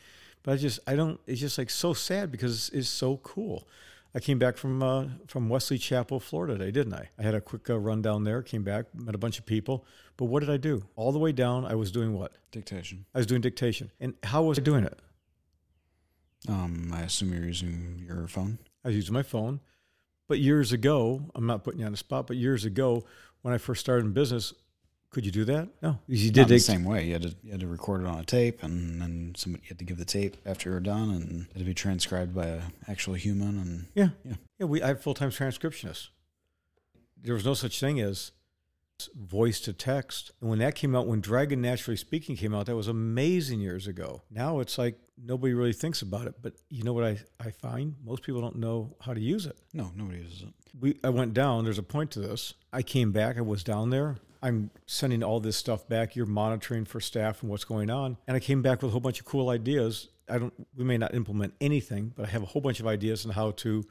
[0.43, 3.67] but I just, I don't, it's just like so sad because it's, it's so cool.
[4.15, 7.09] I came back from uh, from Wesley Chapel, Florida today, didn't I?
[7.17, 9.85] I had a quick uh, run down there, came back, met a bunch of people.
[10.17, 10.83] But what did I do?
[10.95, 12.33] All the way down, I was doing what?
[12.51, 13.05] Dictation.
[13.15, 13.89] I was doing dictation.
[13.99, 14.99] And how was I doing it?
[16.47, 18.59] Um, I assume you're using your phone.
[18.85, 19.61] I was using my phone.
[20.27, 23.05] But years ago, I'm not putting you on the spot, but years ago,
[23.41, 24.53] when I first started in business,
[25.13, 25.69] could you do that?
[25.81, 27.05] No, you did the same way.
[27.05, 29.69] You had to you had to record it on a tape, and then somebody you
[29.69, 32.33] had to give the tape after you were done, and it had to be transcribed
[32.35, 33.57] by an actual human.
[33.57, 34.33] And Yeah, Yeah.
[34.59, 34.65] yeah.
[34.65, 36.09] We I have full time transcriptionists.
[37.21, 38.31] There was no such thing as
[39.15, 42.75] voice to text, and when that came out, when Dragon Naturally Speaking came out, that
[42.75, 44.21] was amazing years ago.
[44.29, 46.35] Now it's like nobody really thinks about it.
[46.41, 49.57] But you know what I I find most people don't know how to use it.
[49.73, 50.49] no, nobody uses it.
[50.79, 51.63] we I went down.
[51.63, 52.53] There's a point to this.
[52.71, 53.37] I came back.
[53.37, 54.17] I was down there.
[54.43, 56.17] I'm sending all this stuff back.
[56.17, 58.17] You're monitoring for staff and what's going on.
[58.27, 60.09] And I came back with a whole bunch of cool ideas.
[60.29, 60.53] I don't.
[60.75, 63.51] We may not implement anything, but I have a whole bunch of ideas on how
[63.51, 63.85] to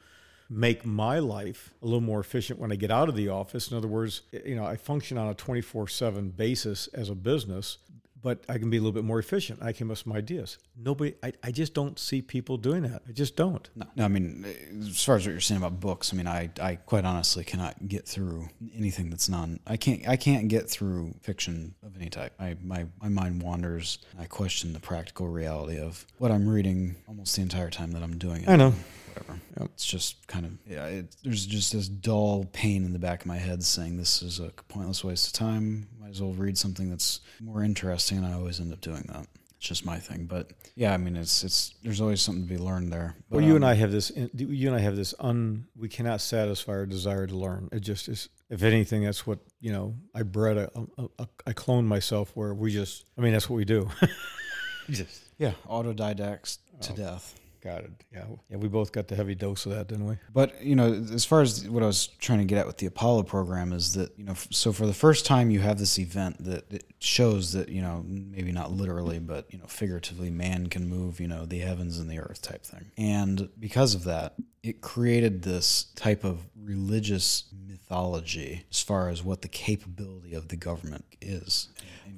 [0.53, 3.71] make my life a little more efficient when I get out of the office.
[3.71, 7.79] In other words, you know, I function on a 24/7 basis as a business,
[8.21, 9.61] but I can be a little bit more efficient.
[9.61, 10.57] I came up with some ideas.
[10.77, 13.01] Nobody, I, I just don't see people doing that.
[13.07, 13.67] I just don't.
[13.75, 14.45] No, no, I mean,
[14.79, 17.87] as far as what you're saying about books, I mean, I, I quite honestly cannot
[17.87, 19.59] get through anything that's non.
[19.67, 22.33] I can't, I can't get through fiction of any type.
[22.39, 23.97] I, my, my mind wanders.
[24.17, 28.17] I question the practical reality of what I'm reading almost the entire time that I'm
[28.17, 28.49] doing it.
[28.49, 28.73] I know.
[29.15, 29.39] Whatever.
[29.59, 29.69] Yep.
[29.73, 30.85] It's just kind of, yeah.
[30.87, 34.39] It, there's just this dull pain in the back of my head saying this is
[34.39, 35.87] a pointless waste of time.
[35.99, 39.27] Might as well read something that's more interesting, and I always end up doing that.
[39.57, 42.57] It's just my thing, but yeah, I mean, it's it's there's always something to be
[42.57, 43.15] learned there.
[43.29, 44.11] But, Well, you and um, I have this.
[44.35, 45.13] You and I have this.
[45.21, 45.67] Un.
[45.77, 47.69] We cannot satisfy our desire to learn.
[47.71, 48.27] It just is.
[48.49, 49.95] If anything, that's what you know.
[50.13, 50.69] I bred a.
[50.97, 53.05] a, a I cloned myself where we just.
[53.17, 53.89] I mean, that's what we do.
[54.89, 56.95] just Yeah, autodidacts to Oh.
[56.95, 57.39] death.
[57.63, 57.91] Got it.
[58.11, 58.25] Yeah.
[58.49, 58.57] Yeah.
[58.57, 60.17] We both got the heavy dose of that, didn't we?
[60.33, 62.85] But you know, as far as what I was trying to get at with the
[62.85, 65.97] Apollo program is that you know, f- so for the first time you have this
[65.97, 70.67] event that it shows that you know, maybe not literally, but you know, figuratively, man
[70.67, 74.35] can move you know the heavens and the earth type thing, and because of that,
[74.61, 80.55] it created this type of religious mythology as far as what the capability of the
[80.55, 81.69] government is.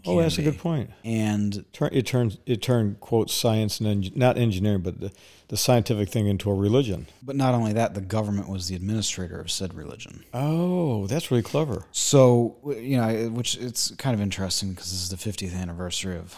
[0.08, 0.91] Oh, that's a good point.
[1.04, 5.12] And it turned it turned quote science and eng- not engineering, but the,
[5.48, 7.08] the scientific thing into a religion.
[7.24, 10.24] but not only that, the government was the administrator of said religion.
[10.34, 11.86] Oh, that's really clever.
[11.91, 16.36] So you know, which it's kind of interesting because this is the 50th anniversary of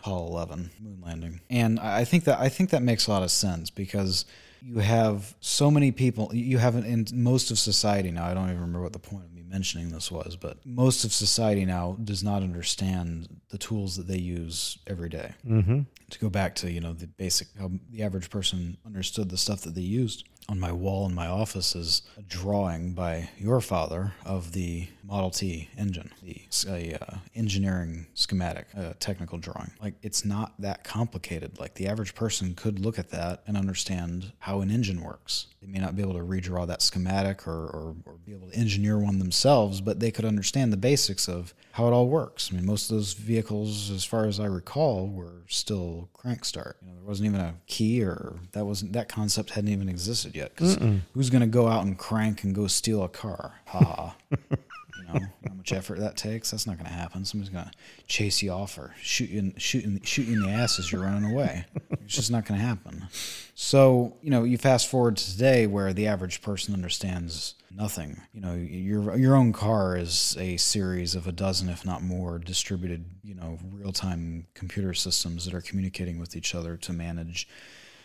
[0.00, 3.30] Apollo 11 moon landing, and I think that I think that makes a lot of
[3.30, 4.24] sense because
[4.62, 6.30] you have so many people.
[6.34, 8.24] You have in most of society now.
[8.26, 11.64] I don't even remember what the point of mentioning this was, but most of society
[11.64, 15.80] now does not understand the tools that they use every day Mm-hmm.
[16.10, 19.60] to go back to you know the basic how the average person understood the stuff
[19.62, 24.02] that they used on my wall in my office is a drawing by your father
[24.24, 29.70] of the Model T engine, the a, uh, engineering schematic, a technical drawing.
[29.80, 31.60] Like it's not that complicated.
[31.60, 35.46] Like the average person could look at that and understand how an engine works.
[35.62, 38.56] They may not be able to redraw that schematic or, or, or be able to
[38.56, 42.50] engineer one themselves, but they could understand the basics of how it all works.
[42.50, 46.78] I mean, most of those vehicles, as far as I recall, were still crank start.
[46.82, 50.34] You know, there wasn't even a key, or that wasn't that concept hadn't even existed
[50.34, 50.54] yet.
[50.54, 50.78] Because
[51.14, 53.60] who's going to go out and crank and go steal a car?
[53.66, 54.16] Ha
[55.20, 56.50] know how much effort that takes.
[56.50, 57.24] That's not going to happen.
[57.24, 57.70] Somebody's going to
[58.06, 60.90] chase you off or shoot you, in, shoot, in, shoot you in the ass as
[60.90, 61.64] you're running away.
[61.90, 63.08] It's just not going to happen.
[63.54, 68.20] So you know, you fast forward to today, where the average person understands nothing.
[68.32, 72.38] You know, your your own car is a series of a dozen, if not more,
[72.38, 77.48] distributed, you know, real time computer systems that are communicating with each other to manage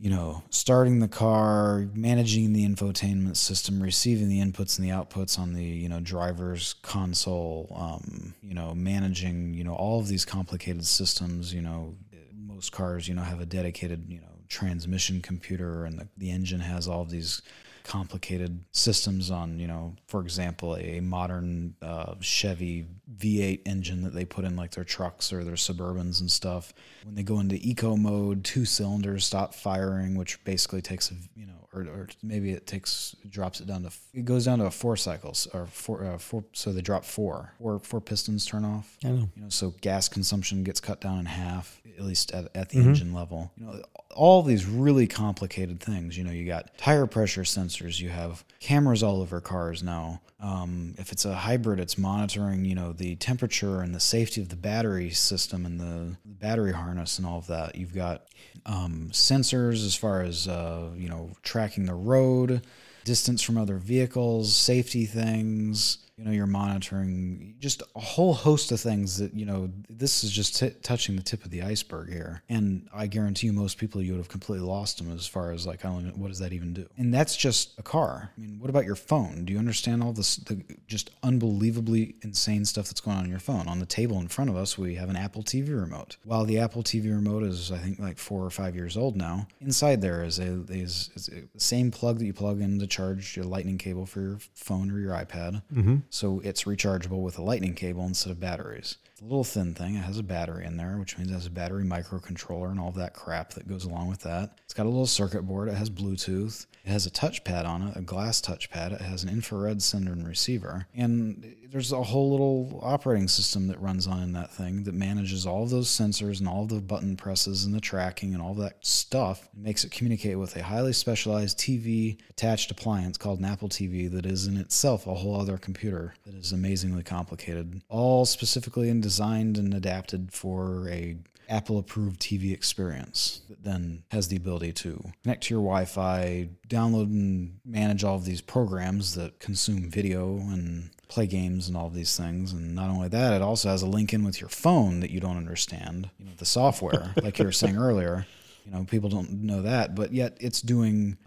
[0.02, 5.38] you know, starting the car, managing the infotainment system, receiving the inputs and the outputs
[5.38, 10.26] on the, you know, driver's console, um, you know, managing, you know, all of these
[10.26, 11.96] complicated systems, you know,
[12.36, 16.62] most cars, you know, have a dedicated, you know, transmission computer and the, the engine
[16.62, 17.44] has all of these
[17.84, 22.86] complicated systems on, you know, for example, a modern uh, Chevy
[23.18, 26.74] V8 engine that they put in like their trucks or their Suburbans and stuff.
[27.04, 31.46] When they go into eco mode, two cylinders stop firing, which basically takes a, you
[31.46, 34.98] know, or, or maybe it takes drops it down to it goes down to four
[34.98, 38.98] cycles or four, uh, four so they drop four four four pistons turn off.
[39.04, 39.30] I know.
[39.36, 42.80] You know, so gas consumption gets cut down in half, at least at, at the
[42.80, 43.52] engine level.
[43.58, 43.82] You know,
[44.14, 46.18] all these really complicated things.
[46.18, 50.22] You know, you got tire pressure sensors, you have cameras all over cars now.
[50.40, 54.50] Um, if it's a hybrid, it's monitoring, you know, the temperature and the safety of
[54.50, 57.76] the battery system and the, battery harness and all of that.
[57.76, 58.26] You've got
[58.66, 61.30] um, sensors as far as, uh, you know,
[61.62, 62.66] tracking the road,
[63.04, 66.00] distance from other vehicles, safety things.
[66.18, 70.32] You know, you're monitoring just a whole host of things that, you know, this is
[70.32, 72.44] just t- touching the tip of the iceberg here.
[72.50, 75.66] And I guarantee you, most people, you would have completely lost them as far as
[75.66, 76.88] like, know, what does that even do?
[76.98, 78.32] And that's just a car.
[78.38, 79.46] I mean, what about your phone?
[79.46, 83.40] Do you understand all this, the just unbelievably insane stuff that's going on in your
[83.40, 83.68] phone?
[83.68, 86.18] On the table in front of us, we have an Apple TV remote.
[86.24, 89.48] While the Apple TV remote is, I think, like four or five years old now,
[89.60, 92.88] inside there is a, is, is a the same plug that you plug in to
[92.88, 95.62] charge your lightning cable for your phone or your iPad.
[95.74, 95.98] Mm-hmm.
[96.10, 98.98] So it's rechargeable with a lightning cable instead of batteries.
[99.22, 99.94] A little thin thing.
[99.94, 102.92] It has a battery in there, which means it has a battery microcontroller and all
[102.94, 104.58] that crap that goes along with that.
[104.66, 105.70] It's got a little circuit board.
[105.70, 106.66] It has Bluetooth.
[106.84, 108.94] It has a touchpad on it, a glass touchpad.
[108.94, 110.88] It has an infrared sender and receiver.
[110.96, 115.46] And there's a whole little operating system that runs on in that thing that manages
[115.46, 118.56] all of those sensors and all of the button presses and the tracking and all
[118.56, 119.48] that stuff.
[119.54, 124.12] It makes it communicate with a highly specialized TV attached appliance called an Apple TV
[124.12, 129.04] that is in itself a whole other computer that is amazingly complicated, all specifically and
[129.12, 131.18] designed and adapted for a
[131.50, 136.48] Apple approved TV experience that then has the ability to connect to your Wi Fi,
[136.70, 141.88] download and manage all of these programs that consume video and play games and all
[141.88, 142.54] of these things.
[142.54, 145.20] And not only that, it also has a link in with your phone that you
[145.20, 148.26] don't understand, you know, the software, like you were saying earlier.
[148.66, 151.18] You know, people don't know that, but yet it's doing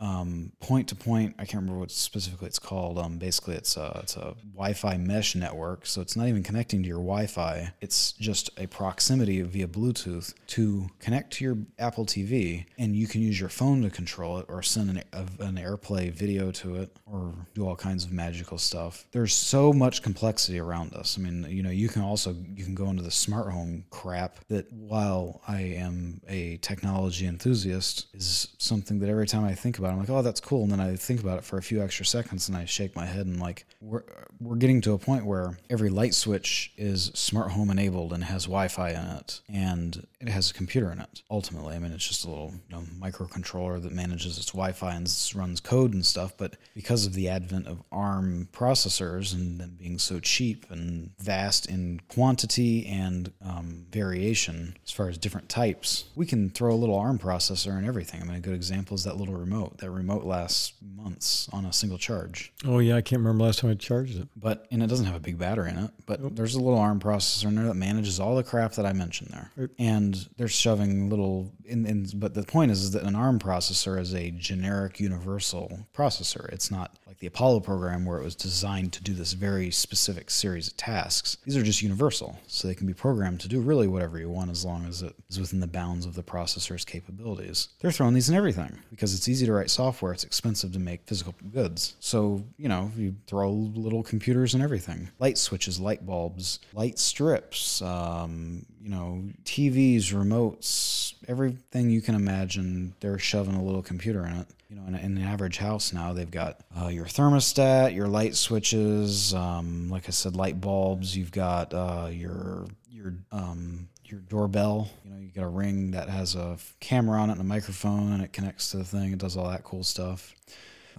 [0.61, 1.35] point to point.
[1.39, 2.99] I can't remember what specifically it's called.
[2.99, 6.89] Um, basically, it's a it's a Wi-Fi mesh network, so it's not even connecting to
[6.89, 7.73] your Wi-Fi.
[7.81, 13.21] It's just a proximity via Bluetooth to connect to your Apple TV, and you can
[13.21, 17.35] use your phone to control it, or send an, an AirPlay video to it, or
[17.55, 19.07] do all kinds of magical stuff.
[19.13, 21.19] There's so much complexity around us.
[21.19, 24.39] I mean, you know, you can also you can go into the smart home crap
[24.49, 29.89] that while I am a technology enthusiast is something that every time I think about
[29.89, 30.63] it, I'm like, oh, that's cool.
[30.63, 33.07] And then I think about it for a few extra seconds and I shake my
[33.07, 34.05] head and like, we're,
[34.41, 38.45] we're getting to a point where every light switch is smart home enabled and has
[38.45, 41.23] Wi Fi in it and it has a computer in it.
[41.31, 44.95] Ultimately, I mean, it's just a little you know, microcontroller that manages its Wi Fi
[44.95, 46.37] and runs code and stuff.
[46.37, 51.67] But because of the advent of ARM processors and them being so cheap and vast
[51.67, 56.99] in quantity and um, variation as far as different types, we can throw a little
[56.99, 58.23] ARM processor and everything.
[58.23, 59.79] I mean, a good example is that little remote.
[59.79, 62.53] That remote lasts months on a single charge.
[62.65, 64.29] Oh yeah, I can't remember last time I charged it.
[64.37, 65.91] But and it doesn't have a big battery in it.
[66.07, 68.93] But there's a little ARM processor in there that manages all the crap that I
[68.93, 69.71] mentioned there.
[69.79, 73.99] And they're shoving little in, in but the point is, is that an ARM processor
[73.99, 76.53] is a generic universal processor.
[76.53, 80.31] It's not like the Apollo program where it was designed to do this very specific
[80.31, 81.37] series of tasks.
[81.45, 84.51] These are just universal, so they can be programmed to do really whatever you want
[84.51, 87.69] as long as it is within the bounds of the processor's capabilities.
[87.81, 91.07] They're throwing these in everything because it's easy to write software, it's expensive to make
[91.07, 91.97] physical goods.
[92.01, 97.83] So, you know, you throw little computers and everything light switches, light bulbs, light strips,
[97.83, 104.37] um, you know, TVs, remotes, everything you can imagine, they're shoving a little computer in
[104.37, 104.47] it.
[104.69, 108.35] You know, in, in an average house now, they've got uh, your thermostat, your light
[108.35, 111.17] switches, um, like I said, light bulbs.
[111.17, 114.89] You've got uh, your your um, your doorbell.
[115.05, 118.13] You know, you got a ring that has a camera on it and a microphone,
[118.13, 119.13] and it connects to the thing.
[119.13, 120.35] It does all that cool stuff.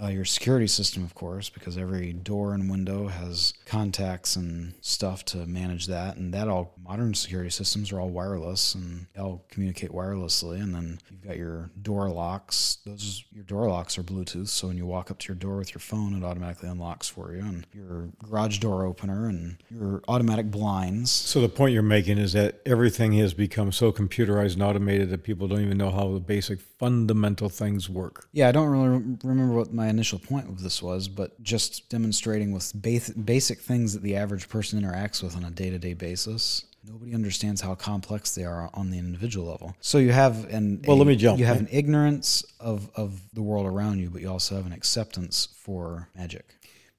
[0.02, 5.24] Uh, your security system, of course, because every door and window has contacts and stuff
[5.26, 9.46] to manage that, and that all modern security systems are all wireless and they all
[9.50, 10.62] communicate wirelessly.
[10.62, 12.78] And then you've got your door locks.
[12.86, 15.74] Those your door locks are Bluetooth, so when you walk up to your door with
[15.74, 17.40] your phone, it automatically unlocks for you.
[17.40, 21.12] And your garage door opener and your automatic blinds.
[21.12, 25.24] So the point you're making is that everything has become so computerized and automated that
[25.24, 28.28] people don't even know how the basic fundamental things work.
[28.32, 32.52] Yeah, I don't really remember what my initial point of this was, but just demonstrating
[32.52, 36.66] with basic things that the average person interacts with on a day to day basis.
[36.88, 39.76] Nobody understands how complex they are on the individual level.
[39.82, 41.40] So you have an well, a, let me jump.
[41.40, 44.74] You have an ignorance of of the world around you, but you also have an
[44.74, 46.46] acceptance for magic.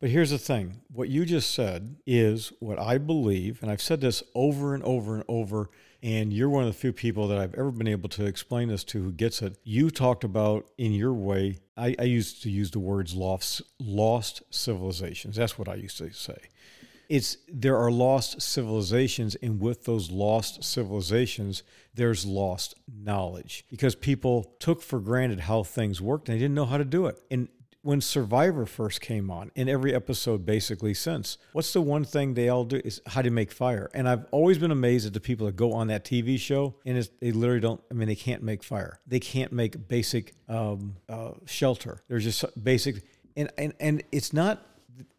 [0.01, 4.01] But here's the thing: what you just said is what I believe, and I've said
[4.01, 5.70] this over and over and over
[6.03, 8.84] and you're one of the few people that I've ever been able to explain this
[8.84, 9.59] to who gets it.
[9.64, 14.43] You talked about in your way, I, I used to use the words lost, lost
[14.51, 15.37] civilizations.
[15.37, 16.39] That's what I used to say.
[17.09, 21.62] It's there are lost civilizations, and with those lost civilizations,
[21.95, 26.64] there's lost knowledge because people took for granted how things worked and they didn't know
[26.64, 27.20] how to do it.
[27.31, 27.49] And
[27.87, 32.49] when Survivor first came on, in every episode basically since, what's the one thing they
[32.49, 33.89] all do is how to make fire.
[33.95, 37.09] And I've always been amazed at the people that go on that TV show and
[37.20, 38.99] they literally don't, I mean, they can't make fire.
[39.07, 42.03] They can't make basic um, uh, shelter.
[42.09, 43.05] They're just basic.
[43.37, 44.66] And, and, and it's not,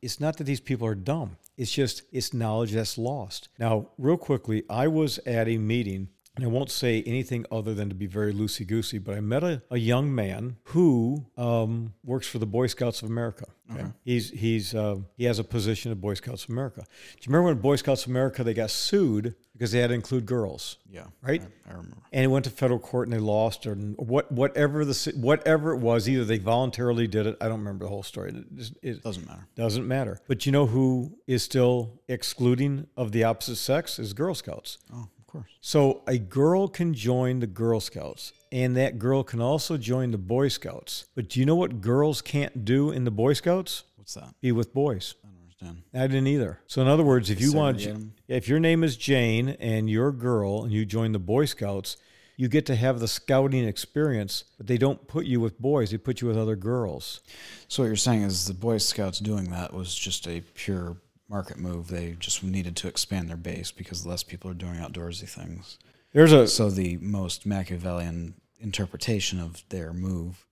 [0.02, 1.38] it's not that these people are dumb.
[1.56, 3.48] It's just, it's knowledge that's lost.
[3.58, 6.10] Now, real quickly, I was at a meeting
[6.44, 9.62] I won't say anything other than to be very loosey goosey, but I met a,
[9.72, 13.46] a young man who um, works for the Boy Scouts of America.
[13.72, 13.82] Okay?
[13.82, 13.92] Uh-huh.
[14.04, 16.82] He's he's uh, he has a position at Boy Scouts of America.
[16.82, 19.94] Do you remember when Boy Scouts of America they got sued because they had to
[19.94, 20.78] include girls?
[20.90, 21.42] Yeah, right.
[21.42, 21.98] I, I remember.
[22.14, 25.80] And it went to federal court and they lost, or what whatever the whatever it
[25.80, 27.38] was, either they voluntarily did it.
[27.42, 28.34] I don't remember the whole story.
[28.58, 29.48] It, it doesn't matter.
[29.56, 30.20] Doesn't matter.
[30.28, 34.78] But you know who is still excluding of the opposite sex is Girl Scouts.
[34.94, 35.52] Oh course.
[35.62, 40.18] So a girl can join the Girl Scouts, and that girl can also join the
[40.18, 41.06] Boy Scouts.
[41.16, 43.84] But do you know what girls can't do in the Boy Scouts?
[43.96, 44.34] What's that?
[44.42, 45.16] Be with boys.
[45.24, 45.84] I don't understand.
[45.94, 46.60] I didn't either.
[46.68, 47.86] So in other words, if you want,
[48.28, 51.98] if your name is Jane and you're a girl and you join the Boy Scouts,
[52.38, 55.98] you get to have the scouting experience, but they don't put you with boys; they
[55.98, 57.20] put you with other girls.
[57.68, 60.98] So what you're saying is the Boy Scouts doing that was just a pure
[61.30, 61.88] market move.
[61.88, 65.78] They just needed to expand their base because less people are doing outdoorsy things.
[66.14, 70.46] There's a so the most Machiavellian interpretation of their move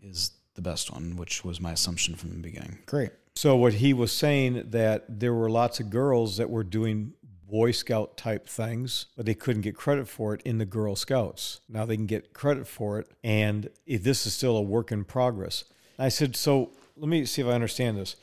[0.00, 2.78] is the best one, which was my assumption from the beginning.
[2.86, 3.10] Great.
[3.36, 7.12] So what he was saying that there were lots of girls that were doing
[7.48, 11.60] Boy Scout type things, but they couldn't get credit for it in the Girl Scouts.
[11.68, 15.64] Now they can get credit for it, and this is still a work in progress.
[15.98, 18.16] I said, so let me see if I understand this.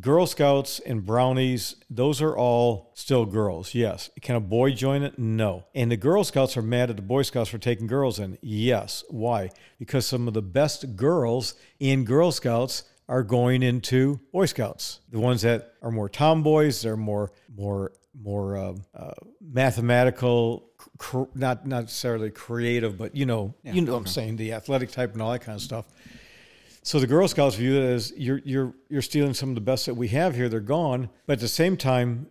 [0.00, 3.74] Girl Scouts and Brownies, those are all still girls.
[3.74, 4.10] Yes.
[4.20, 5.18] Can a boy join it?
[5.18, 5.64] No.
[5.74, 8.38] And the Girl Scouts are mad at the Boy Scouts for taking girls in.
[8.42, 9.04] Yes.
[9.08, 9.50] Why?
[9.78, 15.00] Because some of the best girls in Girl Scouts are going into Boy Scouts.
[15.10, 20.68] The ones that are more tomboys, they're more more more uh, uh, mathematical,
[20.98, 24.52] cr- not not necessarily creative, but you know, yeah, you know what I'm saying, the
[24.52, 25.86] athletic type and all that kind of stuff.
[26.86, 29.86] So the Girl Scouts view it as you're you're you're stealing some of the best
[29.86, 30.48] that we have here.
[30.48, 32.28] They're gone, but at the same time,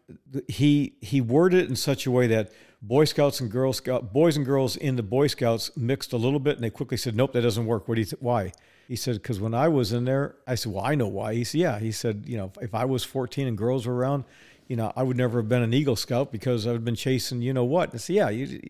[0.47, 4.37] he he worded it in such a way that Boy Scouts and Girl Scout boys
[4.37, 7.33] and girls in the Boy Scouts mixed a little bit, and they quickly said, "Nope,
[7.33, 8.53] that doesn't work." What do you why?
[8.87, 11.43] He said, "Because when I was in there, I said, well, I know why." He
[11.43, 14.23] said, "Yeah." He said, "You know, if I was 14 and girls were around,
[14.69, 16.95] you know, I would never have been an Eagle Scout because I would have been
[16.95, 18.61] chasing, you know what?" I said, "Yeah, you."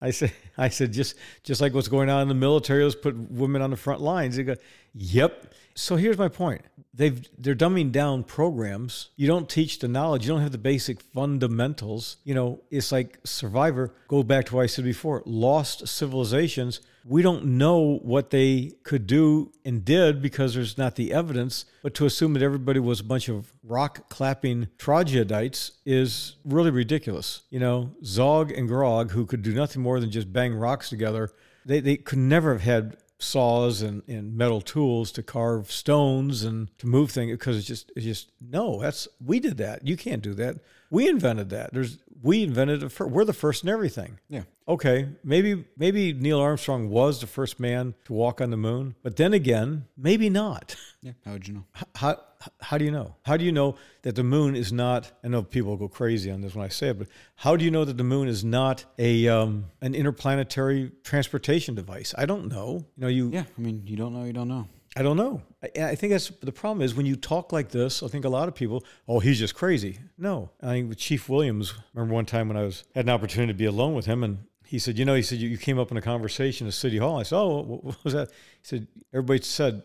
[0.00, 3.16] I said, I said, just just like what's going on in the military, let's put
[3.30, 4.36] women on the front lines.
[4.36, 4.56] They go,
[4.94, 5.54] Yep.
[5.74, 6.62] So here's my point.
[6.92, 9.10] They've they're dumbing down programs.
[9.16, 10.26] You don't teach the knowledge.
[10.26, 12.16] You don't have the basic fundamentals.
[12.24, 13.94] You know, it's like Survivor.
[14.08, 15.22] Go back to what I said before.
[15.24, 16.80] Lost civilizations.
[17.08, 21.64] We don't know what they could do and did because there's not the evidence.
[21.82, 27.42] But to assume that everybody was a bunch of rock clapping troglodytes is really ridiculous.
[27.48, 31.30] You know, Zog and Grog, who could do nothing more than just bang rocks together,
[31.64, 36.76] they, they could never have had saws and, and metal tools to carve stones and
[36.78, 40.22] to move things because it's just it's just no that's we did that you can't
[40.22, 40.56] do that
[40.88, 45.64] we invented that there's we invented it we're the first in everything yeah okay maybe
[45.76, 49.84] maybe neil armstrong was the first man to walk on the moon but then again
[49.96, 51.64] maybe not yeah how would you know
[51.94, 52.16] how
[52.60, 53.14] how do you know?
[53.22, 55.10] How do you know that the moon is not?
[55.24, 57.70] I know people go crazy on this when I say it, but how do you
[57.70, 62.14] know that the moon is not a um, an interplanetary transportation device?
[62.16, 62.84] I don't know.
[62.96, 63.30] You know, you.
[63.30, 64.68] Yeah, I mean, you don't know, you don't know.
[64.98, 65.42] I don't know.
[65.62, 68.28] I, I think that's the problem is when you talk like this, I think a
[68.28, 70.00] lot of people, oh, he's just crazy.
[70.18, 70.50] No.
[70.60, 73.56] I think with Chief Williams, remember one time when I was had an opportunity to
[73.56, 75.92] be alone with him and he said, you know, he said, you, you came up
[75.92, 77.20] in a conversation at City Hall.
[77.20, 78.28] I said, oh, what, was that?
[78.28, 79.82] He said, everybody said,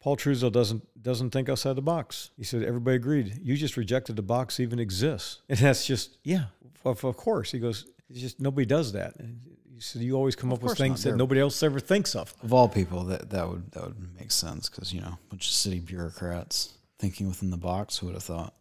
[0.00, 2.30] Paul Truesdell doesn't doesn't think outside the box.
[2.36, 3.40] He said everybody agreed.
[3.42, 6.46] You just rejected the box even exists, and that's just yeah,
[6.84, 7.52] of, of course.
[7.52, 9.14] He goes, it's just nobody does that.
[9.82, 12.32] Said you always come up with things that nobody else ever thinks of.
[12.42, 15.48] Of all people, that that would that would make sense because you know, a bunch
[15.48, 17.98] of city bureaucrats thinking within the box.
[17.98, 18.54] Who would have thought?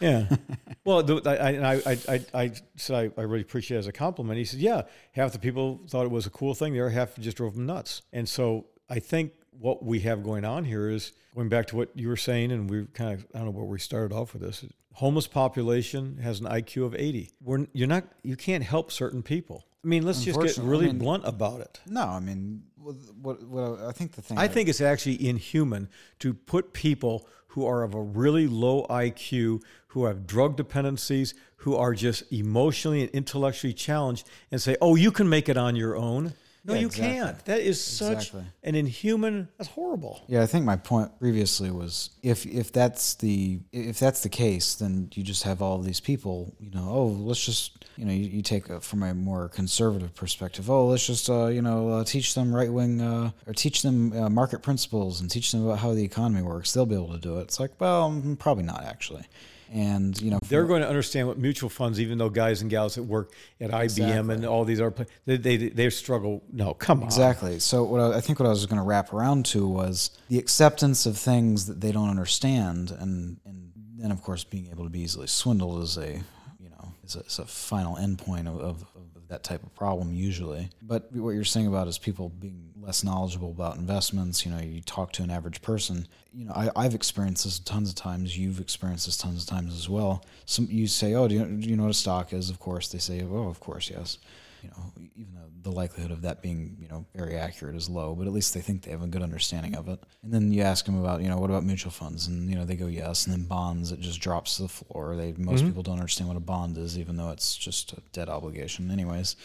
[0.00, 0.28] Yeah.
[0.84, 3.92] well, the, I, I, I, I, I said I, I really appreciate it as a
[3.92, 4.38] compliment.
[4.38, 6.72] He said, yeah, half the people thought it was a cool thing.
[6.72, 8.02] The other half just drove them nuts.
[8.12, 11.90] And so I think what we have going on here is going back to what
[11.94, 14.42] you were saying, and we kind of I don't know where we started off with
[14.42, 14.64] this.
[14.94, 17.30] Homeless population has an IQ of 80.
[17.42, 19.64] We're you're not you can't help certain people.
[19.82, 21.80] I mean, let's just get really I mean- blunt about it.
[21.86, 25.26] No, I mean, what, what, what I think the thing I that- think it's actually
[25.26, 31.34] inhuman to put people who are of a really low IQ, who have drug dependencies,
[31.56, 35.74] who are just emotionally and intellectually challenged, and say, "Oh, you can make it on
[35.76, 37.14] your own." No, Yeah, you exactly.
[37.14, 37.44] can't.
[37.46, 38.44] That is such Exactly.
[38.64, 39.48] an inhuman.
[39.56, 40.20] That's horrible.
[40.26, 44.74] Yeah, I think my point previously was if if that's the if that's the case,
[44.74, 46.54] then you just have all these people.
[46.60, 50.14] You know, oh, let's just you know you, you take a, from a more conservative
[50.14, 50.68] perspective.
[50.70, 54.12] Oh, let's just uh, you know uh, teach them right wing uh, or teach them
[54.12, 56.72] uh, market principles and teach them about how the economy works.
[56.74, 57.42] They'll be able to do it.
[57.44, 59.24] It's like, well, mm, probably not actually.
[59.72, 62.96] And you know, They're going to understand what mutual funds, even though guys and gals
[62.96, 66.42] that work at IBM and all these other places, they, they, they struggle.
[66.52, 67.06] No, come on.
[67.06, 67.60] Exactly.
[67.60, 70.38] So what I, I think what I was going to wrap around to was the
[70.38, 74.90] acceptance of things that they don't understand, and and then of course being able to
[74.90, 76.20] be easily swindled is a
[76.58, 80.12] you know is a, is a final endpoint of, of, of that type of problem
[80.12, 80.68] usually.
[80.82, 84.44] But what you're saying about is people being less knowledgeable about investments.
[84.44, 86.06] You know, you talk to an average person.
[86.34, 88.36] You know, I, I've experienced this tons of times.
[88.36, 90.24] You've experienced this tons of times as well.
[90.46, 92.88] Some you say, "Oh, do you, do you know what a stock is?" Of course,
[92.88, 94.18] they say, "Oh, of course, yes."
[94.62, 98.14] You know, even though the likelihood of that being, you know, very accurate is low,
[98.14, 100.00] but at least they think they have a good understanding of it.
[100.22, 102.26] And then you ask them about, you know, what about mutual funds?
[102.26, 103.26] And, you know, they go, yes.
[103.26, 105.16] And then bonds, it just drops to the floor.
[105.16, 105.68] They, most mm-hmm.
[105.68, 109.36] people don't understand what a bond is, even though it's just a debt obligation anyways.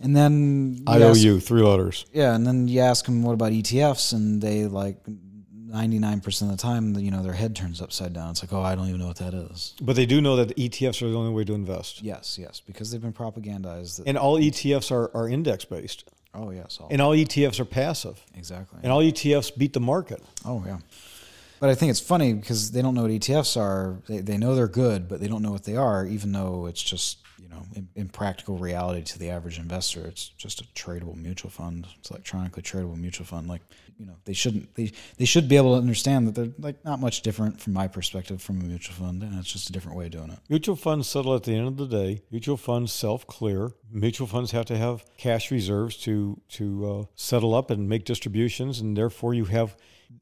[0.00, 2.06] And then I owe ask- you three letters.
[2.12, 4.96] yeah, and then you ask them what about ETFs, and they like
[5.70, 8.30] ninety nine percent of the time, you know, their head turns upside down.
[8.30, 9.74] It's like, oh, I don't even know what that is.
[9.80, 12.02] But they do know that ETFs are the only way to invest.
[12.02, 13.96] Yes, yes, because they've been propagandized.
[13.98, 16.04] That, And all ETFs are, are index based.
[16.34, 18.20] oh yes, all, And all ETFs are passive.
[18.36, 18.80] exactly.
[18.82, 20.22] And all ETFs beat the market.
[20.44, 20.78] Oh yeah.
[21.60, 23.98] But I think it's funny because they don't know what ETFs are.
[24.08, 26.82] They, they know they're good, but they don't know what they are, even though it's
[26.82, 31.14] just, you know, in, in practical reality to the average investor, it's just a tradable
[31.16, 31.86] mutual fund.
[31.98, 33.46] It's electronically tradable mutual fund.
[33.46, 33.60] Like,
[34.00, 37.00] you know, they shouldn't they they should be able to understand that they're like not
[37.00, 40.06] much different from my perspective from a mutual fund, and it's just a different way
[40.06, 40.38] of doing it.
[40.48, 42.22] Mutual funds settle at the end of the day.
[42.30, 43.72] Mutual funds self clear.
[43.92, 48.80] Mutual funds have to have cash reserves to to uh, settle up and make distributions,
[48.80, 49.76] and therefore you have,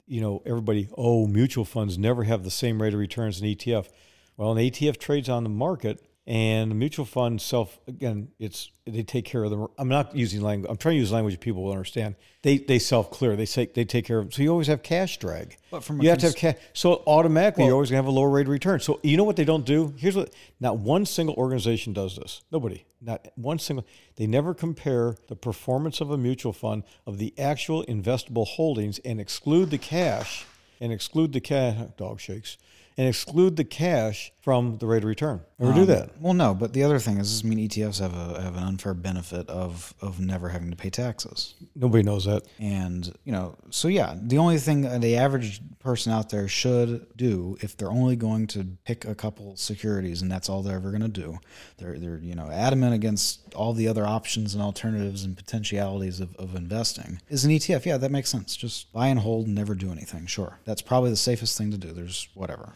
[0.05, 0.89] you know, everybody.
[0.97, 3.87] Oh, mutual funds never have the same rate of returns an ETF.
[4.35, 9.01] Well, an ETF trades on the market, and the mutual fund self again, it's they
[9.01, 9.67] take care of them.
[9.79, 10.69] I'm not using language.
[10.69, 12.13] I'm trying to use language people will understand.
[12.43, 13.35] They they self clear.
[13.35, 14.31] They say they take care of.
[14.31, 15.57] So you always have cash drag.
[15.71, 16.57] But from you have to have cash.
[16.73, 18.79] So automatically, you're always going to have a lower rate of return.
[18.79, 19.95] So you know what they don't do?
[19.97, 22.43] Here's what: not one single organization does this.
[22.51, 22.85] Nobody.
[23.01, 23.87] Not one single.
[24.15, 29.19] They never compare the performance of a mutual fund of the actual investable holdings and
[29.19, 30.45] exclude the cash
[30.79, 31.75] and exclude the cash.
[31.97, 32.59] Dog shakes.
[32.99, 35.39] And exclude the cash from the rate of return.
[35.57, 36.21] Never do um, that.
[36.21, 38.93] Well, no, but the other thing is, I mean, ETFs have a have an unfair
[38.93, 41.55] benefit of of never having to pay taxes.
[41.75, 42.43] Nobody knows that.
[42.59, 47.57] And, you know, so yeah, the only thing the average person out there should do
[47.61, 51.01] if they're only going to pick a couple securities and that's all they're ever going
[51.01, 51.39] to do,
[51.77, 56.35] they're, they're, you know, adamant against all the other options and alternatives and potentialities of,
[56.35, 57.85] of investing is an ETF.
[57.85, 58.57] Yeah, that makes sense.
[58.57, 60.25] Just buy and hold and never do anything.
[60.25, 60.59] Sure.
[60.65, 61.93] That's probably the safest thing to do.
[61.93, 62.73] There's whatever.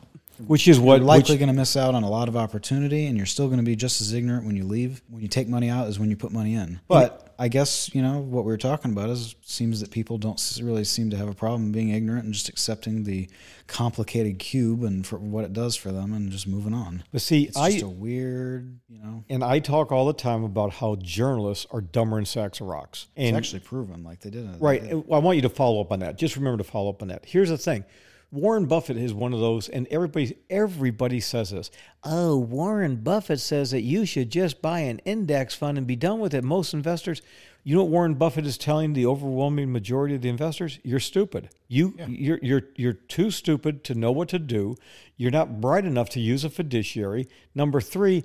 [0.47, 3.15] Which is what You're likely going to miss out on a lot of opportunity, and
[3.17, 5.01] you're still going to be just as ignorant when you leave.
[5.09, 6.79] When you take money out, is when you put money in.
[6.87, 10.41] But I guess you know what we were talking about is seems that people don't
[10.61, 13.29] really seem to have a problem being ignorant and just accepting the
[13.67, 17.03] complicated cube and for what it does for them, and just moving on.
[17.11, 19.23] But see, It's I just a weird, you know.
[19.29, 23.07] and I talk all the time about how journalists are dumber than sacks of rocks.
[23.15, 24.45] It's And actually proven, like they did.
[24.45, 24.61] it.
[24.61, 24.81] Right.
[24.81, 26.17] and I want you to follow up on that.
[26.17, 27.25] Just remember to follow up on that.
[27.25, 27.85] Here's the thing
[28.33, 31.69] Warren Buffett is one of those, and everybody everybody says this.
[32.03, 36.19] Oh, Warren Buffett says that you should just buy an index fund and be done
[36.19, 36.43] with it.
[36.43, 37.21] Most investors,
[37.63, 40.79] you know what Warren Buffett is telling the overwhelming majority of the investors?
[40.83, 41.49] You're stupid.
[41.67, 42.07] You yeah.
[42.07, 44.77] you're you're you're too stupid to know what to do.
[45.15, 47.29] You're not bright enough to use a fiduciary.
[47.53, 48.23] Number three,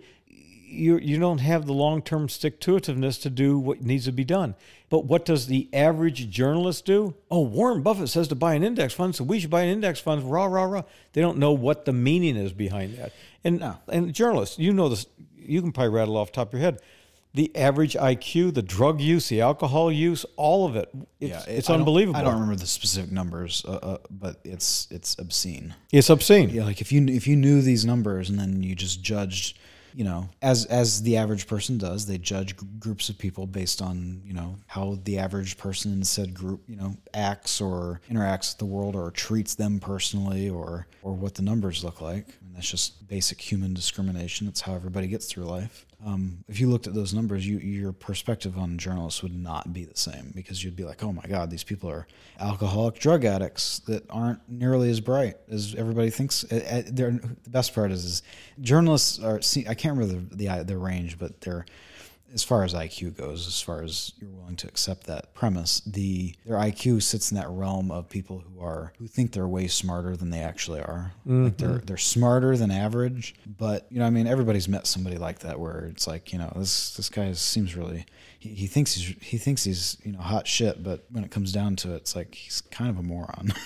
[0.69, 4.12] you you don't have the long term stick to itiveness to do what needs to
[4.12, 4.55] be done.
[4.91, 7.14] But what does the average journalist do?
[7.31, 10.01] Oh, Warren Buffett says to buy an index fund, so we should buy an index
[10.01, 10.31] fund.
[10.31, 10.83] Rah rah rah.
[11.12, 13.12] They don't know what the meaning is behind that.
[13.45, 13.77] And no.
[13.89, 15.07] and journalists, you know this.
[15.37, 16.81] You can probably rattle off top of your head.
[17.35, 20.89] The average IQ, the drug use, the alcohol use, all of it.
[21.21, 22.19] It's, yeah, it, it's I unbelievable.
[22.19, 25.75] I don't remember the specific numbers, uh, uh, but it's it's obscene.
[25.93, 26.51] It's obscene.
[26.51, 29.59] Yeah, like if you if you knew these numbers and then you just judged
[29.99, 33.82] you know, as as the average person does, they judge g- groups of people based
[33.82, 38.53] on you know how the average person in said group you know acts or interacts
[38.53, 42.28] with the world or treats them personally or or what the numbers look like.
[42.40, 44.46] And that's just basic human discrimination.
[44.46, 45.84] That's how everybody gets through life.
[46.05, 49.84] Um, if you looked at those numbers, you, your perspective on journalists would not be
[49.84, 52.07] the same because you'd be like, oh my God, these people are
[52.38, 56.42] alcoholic drug addicts that aren't nearly as bright as everybody thinks.
[56.42, 58.22] They're, the best part is, is
[58.61, 61.66] journalists are, see, I can't remember the, the, the range, but they're
[62.33, 66.35] as far as IQ goes, as far as you're willing to accept that premise, the
[66.45, 70.16] their IQ sits in that realm of people who are who think they're way smarter
[70.16, 71.12] than they actually are.
[71.26, 71.45] Mm-hmm.
[71.45, 75.41] Like they're they're smarter than average, but you know, I mean, everybody's met somebody like
[75.41, 78.07] that where it's like, you know, this this guy seems really
[78.39, 81.53] he, he thinks he's he thinks he's you know hot shit, but when it comes
[81.53, 83.53] down to it, it's like he's kind of a moron.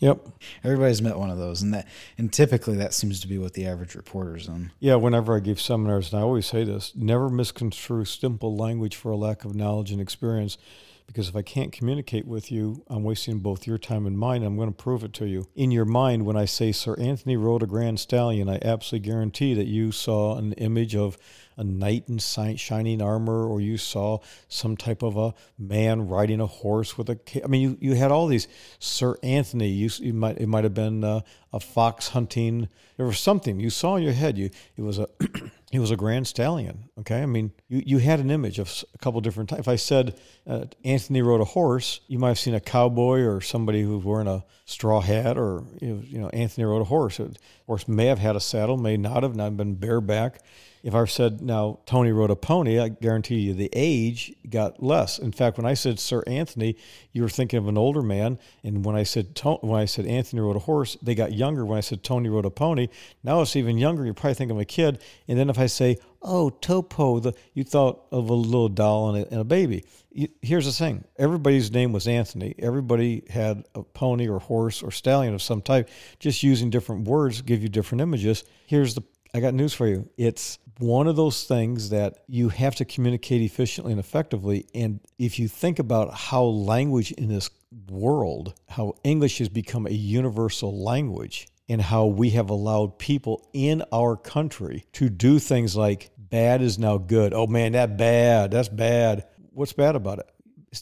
[0.00, 0.26] Yep.
[0.64, 1.86] Everybody's met one of those, and that
[2.18, 4.72] and typically that seems to be what the average reporter's on.
[4.80, 4.96] Yeah.
[4.96, 9.16] Whenever I give seminars, and I always say this: never misconstrue simple language for a
[9.16, 10.58] lack of knowledge and experience.
[11.06, 14.44] Because if I can't communicate with you, I'm wasting both your time and mine.
[14.44, 15.48] I'm going to prove it to you.
[15.56, 19.52] In your mind, when I say Sir Anthony rode a Grand Stallion, I absolutely guarantee
[19.54, 21.18] that you saw an image of
[21.60, 26.46] a knight in shining armor, or you saw some type of a man riding a
[26.46, 27.18] horse with a.
[27.44, 28.48] I mean, you, you had all these
[28.78, 29.68] Sir Anthony.
[29.68, 32.68] You, you might it might have been a, a fox hunting.
[32.96, 34.38] There was something you saw in your head.
[34.38, 35.06] You it was a
[35.70, 36.88] it was a grand stallion.
[37.00, 39.60] Okay, I mean, you, you had an image of a couple different types.
[39.60, 43.42] If I said uh, Anthony rode a horse, you might have seen a cowboy or
[43.42, 47.20] somebody who's wearing a straw hat, or you know, you know Anthony rode a horse.
[47.20, 47.30] A
[47.66, 50.40] horse may have had a saddle, may not have, not been bareback.
[50.82, 55.18] If I said now Tony rode a pony, I guarantee you the age got less.
[55.18, 56.76] In fact, when I said Sir Anthony,
[57.12, 60.40] you were thinking of an older man, and when I said when I said Anthony
[60.40, 61.66] rode a horse, they got younger.
[61.66, 62.88] When I said Tony rode a pony,
[63.22, 64.06] now it's even younger.
[64.06, 65.02] You probably think of a kid.
[65.28, 69.24] And then if I say, oh Topo, the, you thought of a little doll and
[69.24, 69.84] a, and a baby.
[70.12, 72.54] You, here's the thing: everybody's name was Anthony.
[72.58, 75.90] Everybody had a pony or horse or stallion of some type.
[76.18, 78.44] Just using different words give you different images.
[78.66, 79.02] Here's the
[79.32, 80.08] I got news for you.
[80.16, 84.66] It's one of those things that you have to communicate efficiently and effectively.
[84.74, 87.50] And if you think about how language in this
[87.88, 93.84] world, how English has become a universal language, and how we have allowed people in
[93.92, 97.32] our country to do things like bad is now good.
[97.32, 99.26] Oh man, that bad, that's bad.
[99.52, 100.28] What's bad about it?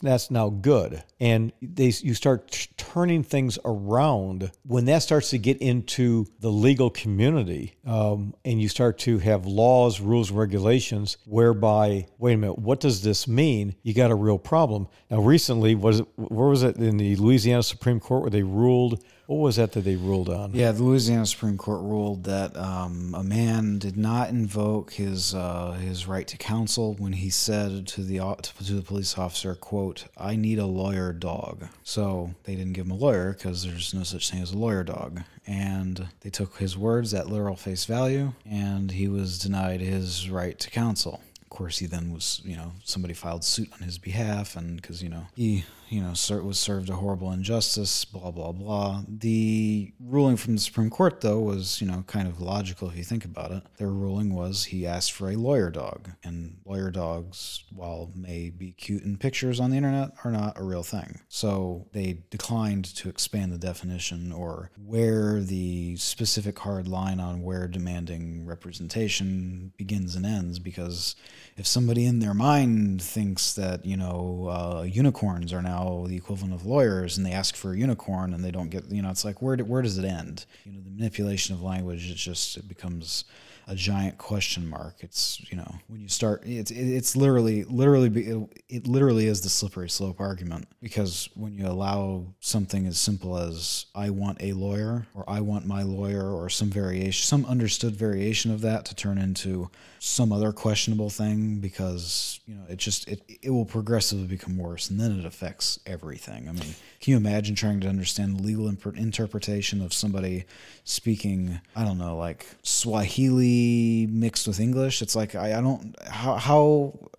[0.03, 1.03] That's now good.
[1.19, 6.91] And they you start turning things around when that starts to get into the legal
[6.91, 12.81] community um, and you start to have laws rules regulations whereby wait a minute what
[12.81, 13.75] does this mean?
[13.83, 14.89] You got a real problem.
[15.11, 19.03] Now recently was it where was it in the louisiana supreme court where they ruled
[19.29, 20.55] what was that that they ruled on?
[20.55, 25.73] Yeah, the Louisiana Supreme Court ruled that um, a man did not invoke his uh,
[25.73, 30.37] his right to counsel when he said to the to the police officer, "quote I
[30.37, 34.31] need a lawyer dog." So they didn't give him a lawyer because there's no such
[34.31, 38.93] thing as a lawyer dog, and they took his words at literal face value, and
[38.93, 43.15] he was denied his right to counsel of course, he then was, you know, somebody
[43.15, 46.13] filed suit on his behalf, and because you know he you know,
[46.43, 49.03] was served a horrible injustice, blah, blah, blah.
[49.09, 53.05] The ruling from the Supreme Court, though, was, you know, kind of logical if you
[53.05, 53.63] think about it.
[53.79, 58.73] Their ruling was he asked for a lawyer dog, and lawyer dogs, while may be
[58.73, 61.21] cute in pictures on the internet, are not a real thing.
[61.29, 67.67] So they declined to expand the definition or where the specific hard line on where
[67.69, 71.17] demanding representation begins and ends because
[71.57, 76.17] if somebody in their mind thinks that, you know, uh, unicorns are now now the
[76.17, 79.11] equivalent of lawyers and they ask for a unicorn and they don't get you know
[79.11, 82.57] it's like where where does it end you know the manipulation of language it just
[82.57, 83.25] it becomes
[83.69, 84.97] a giant question mark.
[85.01, 89.91] It's you know when you start, it's it's literally literally it literally is the slippery
[89.91, 95.29] slope argument because when you allow something as simple as I want a lawyer or
[95.29, 99.71] I want my lawyer or some variation, some understood variation of that to turn into
[99.99, 104.91] some other questionable thing because you know it just it it will progressively become worse
[104.91, 106.49] and then it affects everything.
[106.49, 110.45] I mean, can you imagine trying to understand the legal imp- interpretation of somebody
[110.85, 115.03] speaking I don't know like Swahili mixed with English?
[115.03, 117.11] It's like I, I don't how how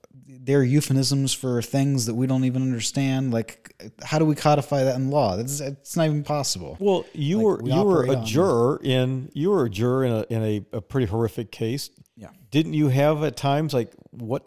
[0.49, 3.31] they're euphemisms for things that we don't even understand.
[3.31, 3.71] Like,
[4.03, 5.35] how do we codify that in law?
[5.35, 6.75] That's it's not even possible.
[6.79, 10.11] Well, you Like, were we you were a juror in you were a juror in
[10.11, 11.91] a in a, a pretty horrific case.
[12.17, 12.29] Yeah.
[12.49, 14.43] Didn't you have at times like what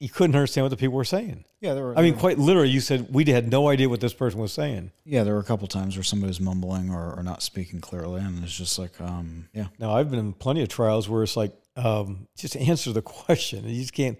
[0.00, 1.44] you couldn't understand what the people were saying?
[1.60, 1.98] Yeah, there were.
[1.98, 4.92] I mean, quite literally, you said we had no idea what this person was saying.
[5.04, 8.22] yeah, there were a couple times where somebody was mumbling or, or not speaking clearly,
[8.22, 11.36] and it's just like, um, yeah, Now, I've been in plenty of trials where it's
[11.36, 13.68] like, um, just answer the question.
[13.68, 14.18] You just can't.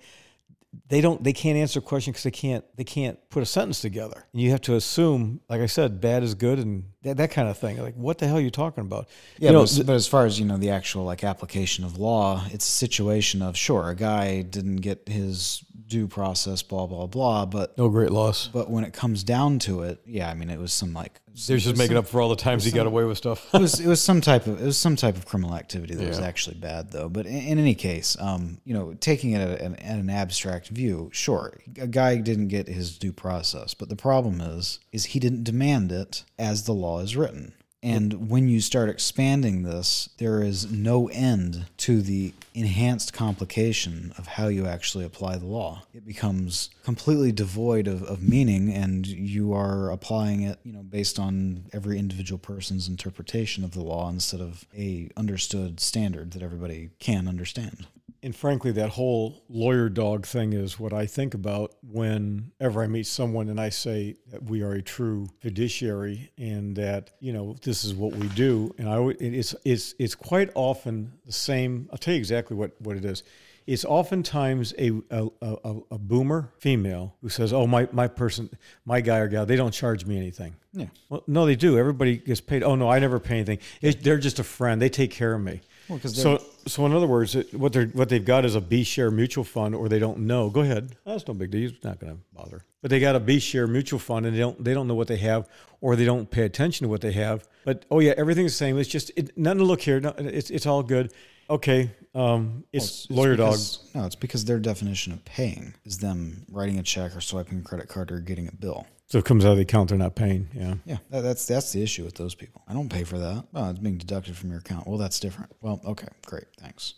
[0.88, 1.22] They don't.
[1.22, 2.64] They can't answer a question because they can't.
[2.76, 4.26] They can't put a sentence together.
[4.32, 7.48] And you have to assume, like I said, bad is good and that, that kind
[7.48, 7.78] of thing.
[7.78, 9.08] Like, what the hell are you talking about?
[9.38, 11.84] Yeah, you know, but, as, but as far as you know, the actual like application
[11.84, 16.86] of law, it's a situation of sure, a guy didn't get his due process, blah
[16.86, 17.46] blah blah.
[17.46, 18.48] But no great loss.
[18.48, 21.58] but when it comes down to it, yeah, I mean, it was some like They're
[21.58, 23.48] just making up for all the times he got away with stuff.
[23.54, 26.08] it was it was some type of it was some type of criminal activity that
[26.08, 27.08] was actually bad though.
[27.08, 30.68] But in, in any case, um, you know, taking it at an, at an abstract
[30.68, 35.20] view, sure, a guy didn't get his due process, but the problem is is he
[35.20, 37.54] didn't demand it as the law is written.
[37.84, 44.26] And when you start expanding this, there is no end to the enhanced complication of
[44.26, 45.82] how you actually apply the law.
[45.92, 51.18] It becomes completely devoid of, of meaning, and you are applying it, you know, based
[51.18, 56.88] on every individual person's interpretation of the law instead of a understood standard that everybody
[57.00, 57.86] can understand.
[58.24, 63.06] And frankly, that whole lawyer dog thing is what I think about whenever I meet
[63.06, 67.84] someone and I say that we are a true fiduciary and that you know this
[67.84, 68.74] is what we do.
[68.78, 71.86] And I it's it's it's quite often the same.
[71.92, 73.24] I'll tell you exactly what what it is.
[73.66, 78.48] It's oftentimes a a, a, a boomer female who says, "Oh, my my person,
[78.86, 80.86] my guy or gal, they don't charge me anything." Yeah.
[81.10, 81.78] Well, no, they do.
[81.78, 82.62] Everybody gets paid.
[82.62, 83.58] Oh no, I never pay anything.
[83.82, 84.80] It, they're just a friend.
[84.80, 85.60] They take care of me.
[85.88, 88.84] Well, 'cause so so in other words, what they're what they've got is a B
[88.84, 90.48] share mutual fund, or they don't know.
[90.50, 90.96] Go ahead.
[91.04, 91.70] That's no big deal.
[91.70, 92.64] It's not going to bother.
[92.80, 95.08] But they got a B share mutual fund, and they don't they don't know what
[95.08, 95.48] they have,
[95.80, 97.46] or they don't pay attention to what they have.
[97.64, 98.78] But oh yeah, everything's the same.
[98.78, 100.00] It's just it, nothing to look here.
[100.00, 101.12] No, it's it's all good.
[101.50, 103.52] Okay, um, it's, lawyer dog.
[103.52, 107.58] because, No, it's because their definition of paying is them writing a check or swiping
[107.58, 108.86] a credit card or getting a bill.
[109.06, 110.48] So it comes out of the account they're not paying.
[110.54, 110.74] Yeah.
[110.86, 112.62] Yeah, that, that's that's the issue with those people.
[112.66, 113.44] I don't pay for that.
[113.52, 114.86] Well, it's being deducted from your account.
[114.86, 115.52] Well, that's different.
[115.60, 116.94] Well, okay, great, thanks.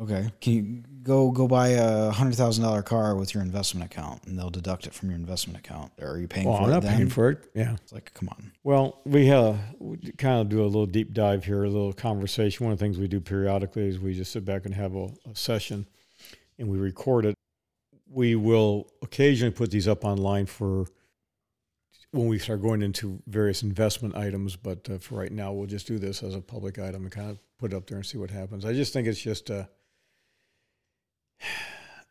[0.00, 4.24] Okay, can you go go buy a hundred thousand dollar car with your investment account,
[4.26, 5.90] and they'll deduct it from your investment account?
[6.00, 6.72] Or are you paying Well, for I'm it?
[6.72, 6.96] not then?
[6.96, 7.50] paying for it.
[7.54, 7.74] Yeah.
[7.82, 8.52] It's like, come on.
[8.62, 12.64] Well, we uh, we kind of do a little deep dive here, a little conversation.
[12.64, 15.06] One of the things we do periodically is we just sit back and have a,
[15.30, 15.86] a session
[16.58, 17.34] and we record it.
[18.12, 20.86] We will occasionally put these up online for
[22.10, 25.86] when we start going into various investment items, but uh, for right now, we'll just
[25.86, 28.18] do this as a public item and kind of put it up there and see
[28.18, 28.66] what happens.
[28.66, 29.64] I just think it's just, uh,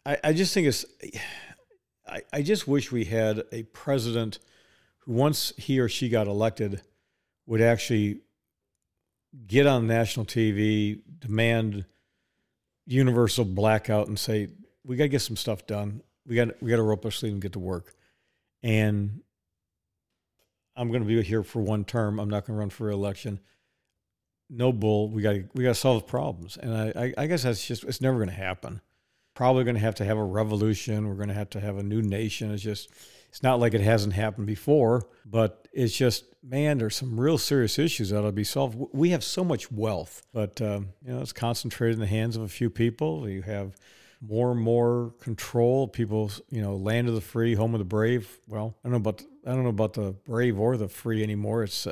[0.05, 0.85] I, I just think it's,
[2.07, 4.39] I, I just wish we had a president
[4.99, 6.81] who once he or she got elected
[7.45, 8.21] would actually
[9.45, 11.85] get on national TV, demand
[12.87, 14.49] universal blackout, and say,
[14.85, 16.01] "We got to get some stuff done.
[16.25, 17.93] We got we got to rope our sleeve and get to work."
[18.63, 19.21] And
[20.75, 22.19] I'm going to be here for one term.
[22.19, 23.39] I'm not going to run for election.
[24.49, 25.09] No bull.
[25.09, 27.83] We got we got to solve the problems, and I, I, I guess that's just
[27.83, 28.81] it's never going to happen.
[29.33, 31.07] Probably going to have to have a revolution.
[31.07, 32.51] We're going to have to have a new nation.
[32.51, 32.89] It's just
[33.29, 37.79] it's not like it hasn't happened before, but it's just man, there's some real serious
[37.79, 38.77] issues that'll be solved.
[38.91, 42.41] We have so much wealth, but um, you know it's concentrated in the hands of
[42.43, 43.29] a few people.
[43.29, 43.75] You have
[44.21, 45.87] more and more control.
[45.87, 48.39] People, you know, land of the free, home of the brave.
[48.47, 51.63] Well, I don't know about I don't know about the brave or the free anymore.
[51.63, 51.91] It's uh,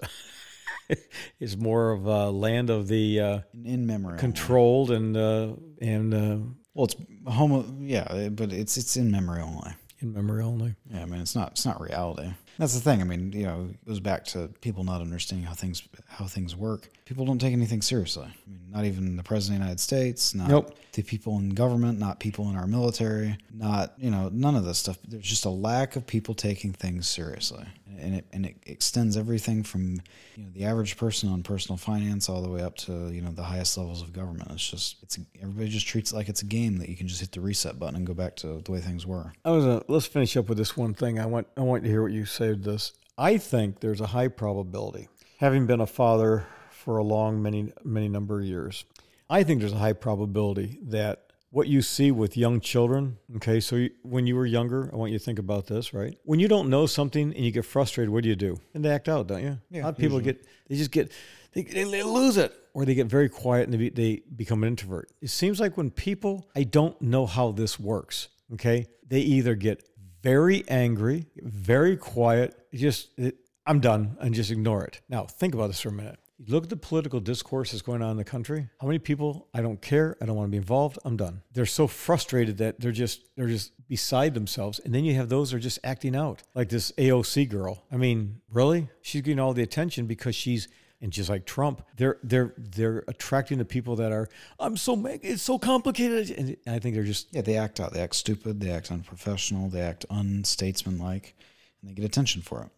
[1.40, 4.18] it's more of a land of the uh, In, memory.
[4.20, 6.38] controlled and uh, and uh,
[6.74, 6.96] Well, it's
[7.28, 7.52] home.
[7.52, 9.72] Of, Yeah, but it's it's in memory only.
[10.00, 10.76] in memory only.
[10.92, 12.30] Yeah, I mean, it's not it's not reality.
[12.60, 13.00] That's the thing.
[13.00, 16.58] I mean, you know, it goes back to people not understanding how things how things
[16.58, 16.90] work.
[17.06, 18.26] People don't take anything seriously.
[18.26, 20.76] I mean, not even the president of the United States, not Nope.
[20.92, 24.78] the people in government, not people in our military, not you know, none of this
[24.78, 24.98] stuff.
[25.08, 27.66] There's just a lack of people taking things seriously,
[27.98, 30.02] and it and it extends everything from
[30.36, 33.32] you know the average person on personal finance all the way up to you know
[33.32, 34.52] the highest levels of government.
[34.52, 37.22] It's just it's everybody just treats it like it's a game that you can just
[37.22, 39.34] hit the reset button and go back to the way things were.
[39.46, 41.20] I was uh, let's finish up with this one thing.
[41.20, 42.94] I want I want to hear what you say to this.
[43.18, 45.10] I think there's a high probability,
[45.40, 48.86] having been a father for a long many many number of years,
[49.30, 53.76] I think there's a high probability that what you see with young children, okay, so
[53.76, 56.16] you, when you were younger, I want you to think about this, right?
[56.24, 58.60] When you don't know something and you get frustrated, what do you do?
[58.74, 59.60] And they act out, don't you?
[59.72, 60.34] Yeah, a lot of people usually.
[60.34, 61.12] get, they just get,
[61.54, 64.68] they, they, lose it or they get very quiet and they, be, they become an
[64.68, 65.12] introvert.
[65.22, 69.84] It seems like when people, I don't know how this works, okay, they either get
[70.22, 75.02] very angry, very quiet, just, it, I'm done, and just ignore it.
[75.10, 76.20] Now, think about this for a minute.
[76.48, 78.70] Look at the political discourse that's going on in the country.
[78.80, 79.48] How many people?
[79.54, 80.16] I don't care.
[80.22, 80.98] I don't want to be involved.
[81.04, 81.42] I'm done.
[81.52, 84.80] They're so frustrated that they're just they're just beside themselves.
[84.80, 87.84] And then you have those that are just acting out, like this AOC girl.
[87.92, 88.88] I mean, really?
[89.02, 90.70] She's getting all the attention because she's
[91.02, 94.28] and just like Trump, they're they're they're attracting the people that are
[94.60, 97.94] I'm so it's so complicated, and I think they're just Yeah, they act out.
[97.94, 98.60] They act stupid.
[98.62, 99.70] They act unprofessional.
[99.70, 101.36] They act unstatesmanlike,
[101.82, 102.70] and they get attention for it.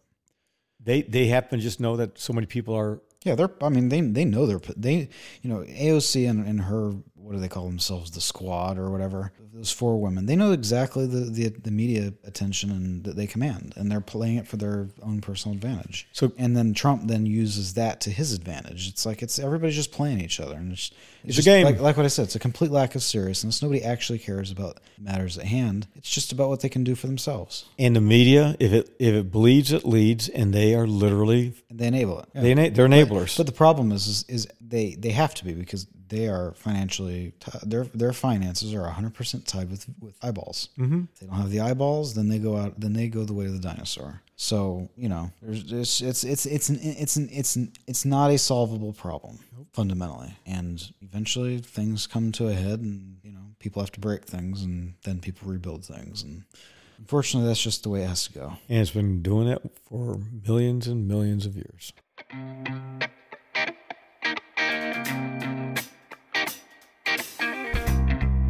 [0.80, 3.50] they they happen to just know that so many people are Yeah, they're.
[3.60, 5.08] I mean, they they know they're they.
[5.42, 6.92] You know, AOC and, and her
[7.22, 8.10] what do they call themselves?
[8.10, 9.32] The squad or whatever.
[9.54, 10.26] Those four women.
[10.26, 14.36] They know exactly the the, the media attention and that they command, and they're playing
[14.36, 16.08] it for their own personal advantage.
[16.12, 18.88] So- and then Trump then uses that to his advantage.
[18.88, 20.90] It's like it's everybody's just playing each other, and it's,
[21.24, 21.64] It's a just game.
[21.64, 23.62] Like, like what I said, it's a complete lack of seriousness.
[23.62, 25.86] Nobody actually cares about matters at hand.
[25.94, 28.56] It's just about what they can do for themselves, and the media.
[28.58, 32.28] If it if it bleeds, it leads, and they are literally and they enable it.
[32.34, 33.36] they ena- they're enablers.
[33.36, 37.32] But the problem is, is, is they they have to be because they are financially
[37.40, 40.68] t- their their finances are 100 percent tied with with eyeballs.
[40.78, 41.04] Mm-hmm.
[41.12, 42.78] If they don't have the eyeballs, then they go out.
[42.78, 44.20] Then they go the way of the dinosaur.
[44.36, 48.30] So you know, there's, there's it's it's it's an it's an it's an, it's not
[48.30, 49.38] a solvable problem
[49.72, 54.26] fundamentally, and eventually things come to a head, and you know people have to break
[54.26, 56.44] things, and then people rebuild things, and
[56.98, 58.52] unfortunately, that's just the way it has to go.
[58.68, 61.94] and it's been doing that for millions and millions of years.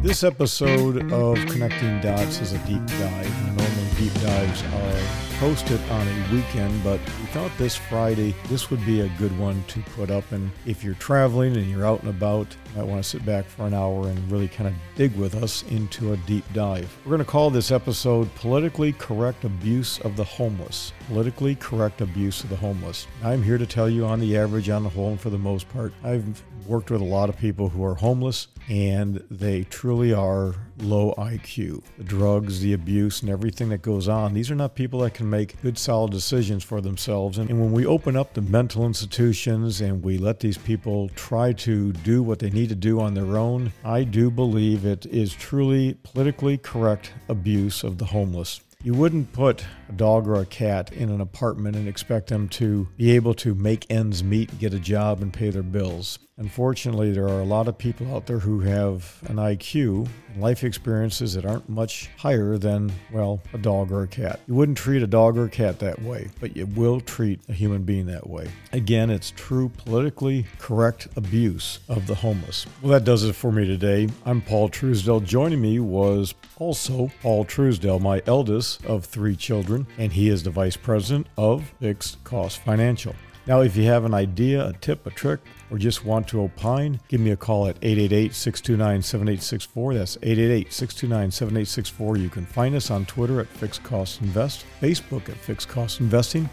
[0.03, 3.45] This episode of Connecting Dots is a deep dive.
[3.45, 8.85] Normally, deep dives are posted on a weekend, but we thought this Friday this would
[8.85, 10.29] be a good one to put up.
[10.33, 13.45] And if you're traveling and you're out and about, you might want to sit back
[13.45, 16.93] for an hour and really kind of dig with us into a deep dive.
[17.05, 20.91] We're going to call this episode Politically Correct Abuse of the Homeless.
[21.07, 23.07] Politically Correct Abuse of the Homeless.
[23.23, 25.69] I'm here to tell you, on the average, on the whole, and for the most
[25.69, 30.55] part, I've worked with a lot of people who are homeless and they truly are
[30.79, 31.83] low IQ.
[31.97, 35.29] The drugs, the abuse, and everything that goes on, these are not people that can
[35.29, 37.37] make good, solid decisions for themselves.
[37.37, 41.53] And, and when we open up the mental institutions and we let these people try
[41.53, 45.33] to do what they need to do on their own, I do believe it is
[45.33, 48.61] truly politically correct abuse of the homeless.
[48.85, 52.89] You wouldn't put a dog or a cat in an apartment and expect them to
[52.97, 56.19] be able to make ends meet, get a job, and pay their bills.
[56.37, 60.63] Unfortunately, there are a lot of people out there who have an IQ and life
[60.63, 64.39] experiences that aren't much higher than, well, a dog or a cat.
[64.47, 67.53] You wouldn't treat a dog or a cat that way, but you will treat a
[67.53, 68.49] human being that way.
[68.71, 72.65] Again, it's true politically correct abuse of the homeless.
[72.81, 74.09] Well, that does it for me today.
[74.25, 75.23] I'm Paul Truesdell.
[75.23, 80.49] Joining me was also Paul Truesdell, my eldest of three children, and he is the
[80.49, 83.13] vice president of Fixed Cost Financial.
[83.45, 85.41] Now, if you have an idea, a tip, a trick,
[85.73, 89.93] or just want to opine, give me a call at 888 629 7864.
[89.95, 92.17] That's 888 629 7864.
[92.17, 96.47] You can find us on Twitter at Fixed Cost Invest, Facebook at Fixed Cost Investing,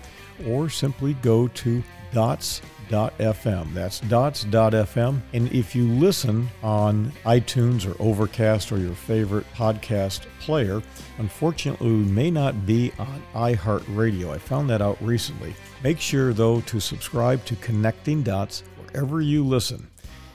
[0.46, 1.82] or simply go to
[2.14, 3.74] dots.fm.
[3.74, 5.20] That's dots.fm.
[5.34, 10.80] And if you listen on iTunes or Overcast or your favorite podcast player,
[11.18, 14.30] unfortunately, we may not be on iHeartRadio.
[14.30, 15.54] I found that out recently.
[15.84, 18.62] Make sure, though, to subscribe to Connecting Dots
[18.92, 19.86] wherever you listen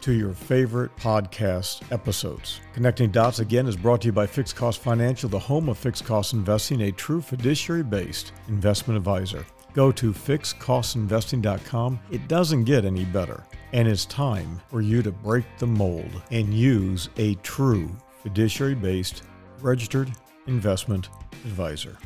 [0.02, 2.62] to your favorite podcast episodes.
[2.74, 6.06] Connecting Dots again is brought to you by Fixed Cost Financial, the home of fixed
[6.06, 9.46] cost investing, a true fiduciary based investment advisor.
[9.74, 12.00] Go to fixedcostinvesting.com.
[12.12, 13.44] It doesn't get any better.
[13.74, 17.90] And it's time for you to break the mold and use a true
[18.24, 19.24] fiduciary based
[19.60, 20.12] registered
[20.48, 21.10] investment
[21.46, 21.98] advisor.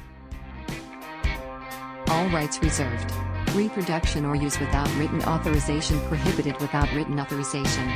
[2.09, 3.13] All rights reserved.
[3.53, 7.87] Reproduction or use without written authorization prohibited without written authorization.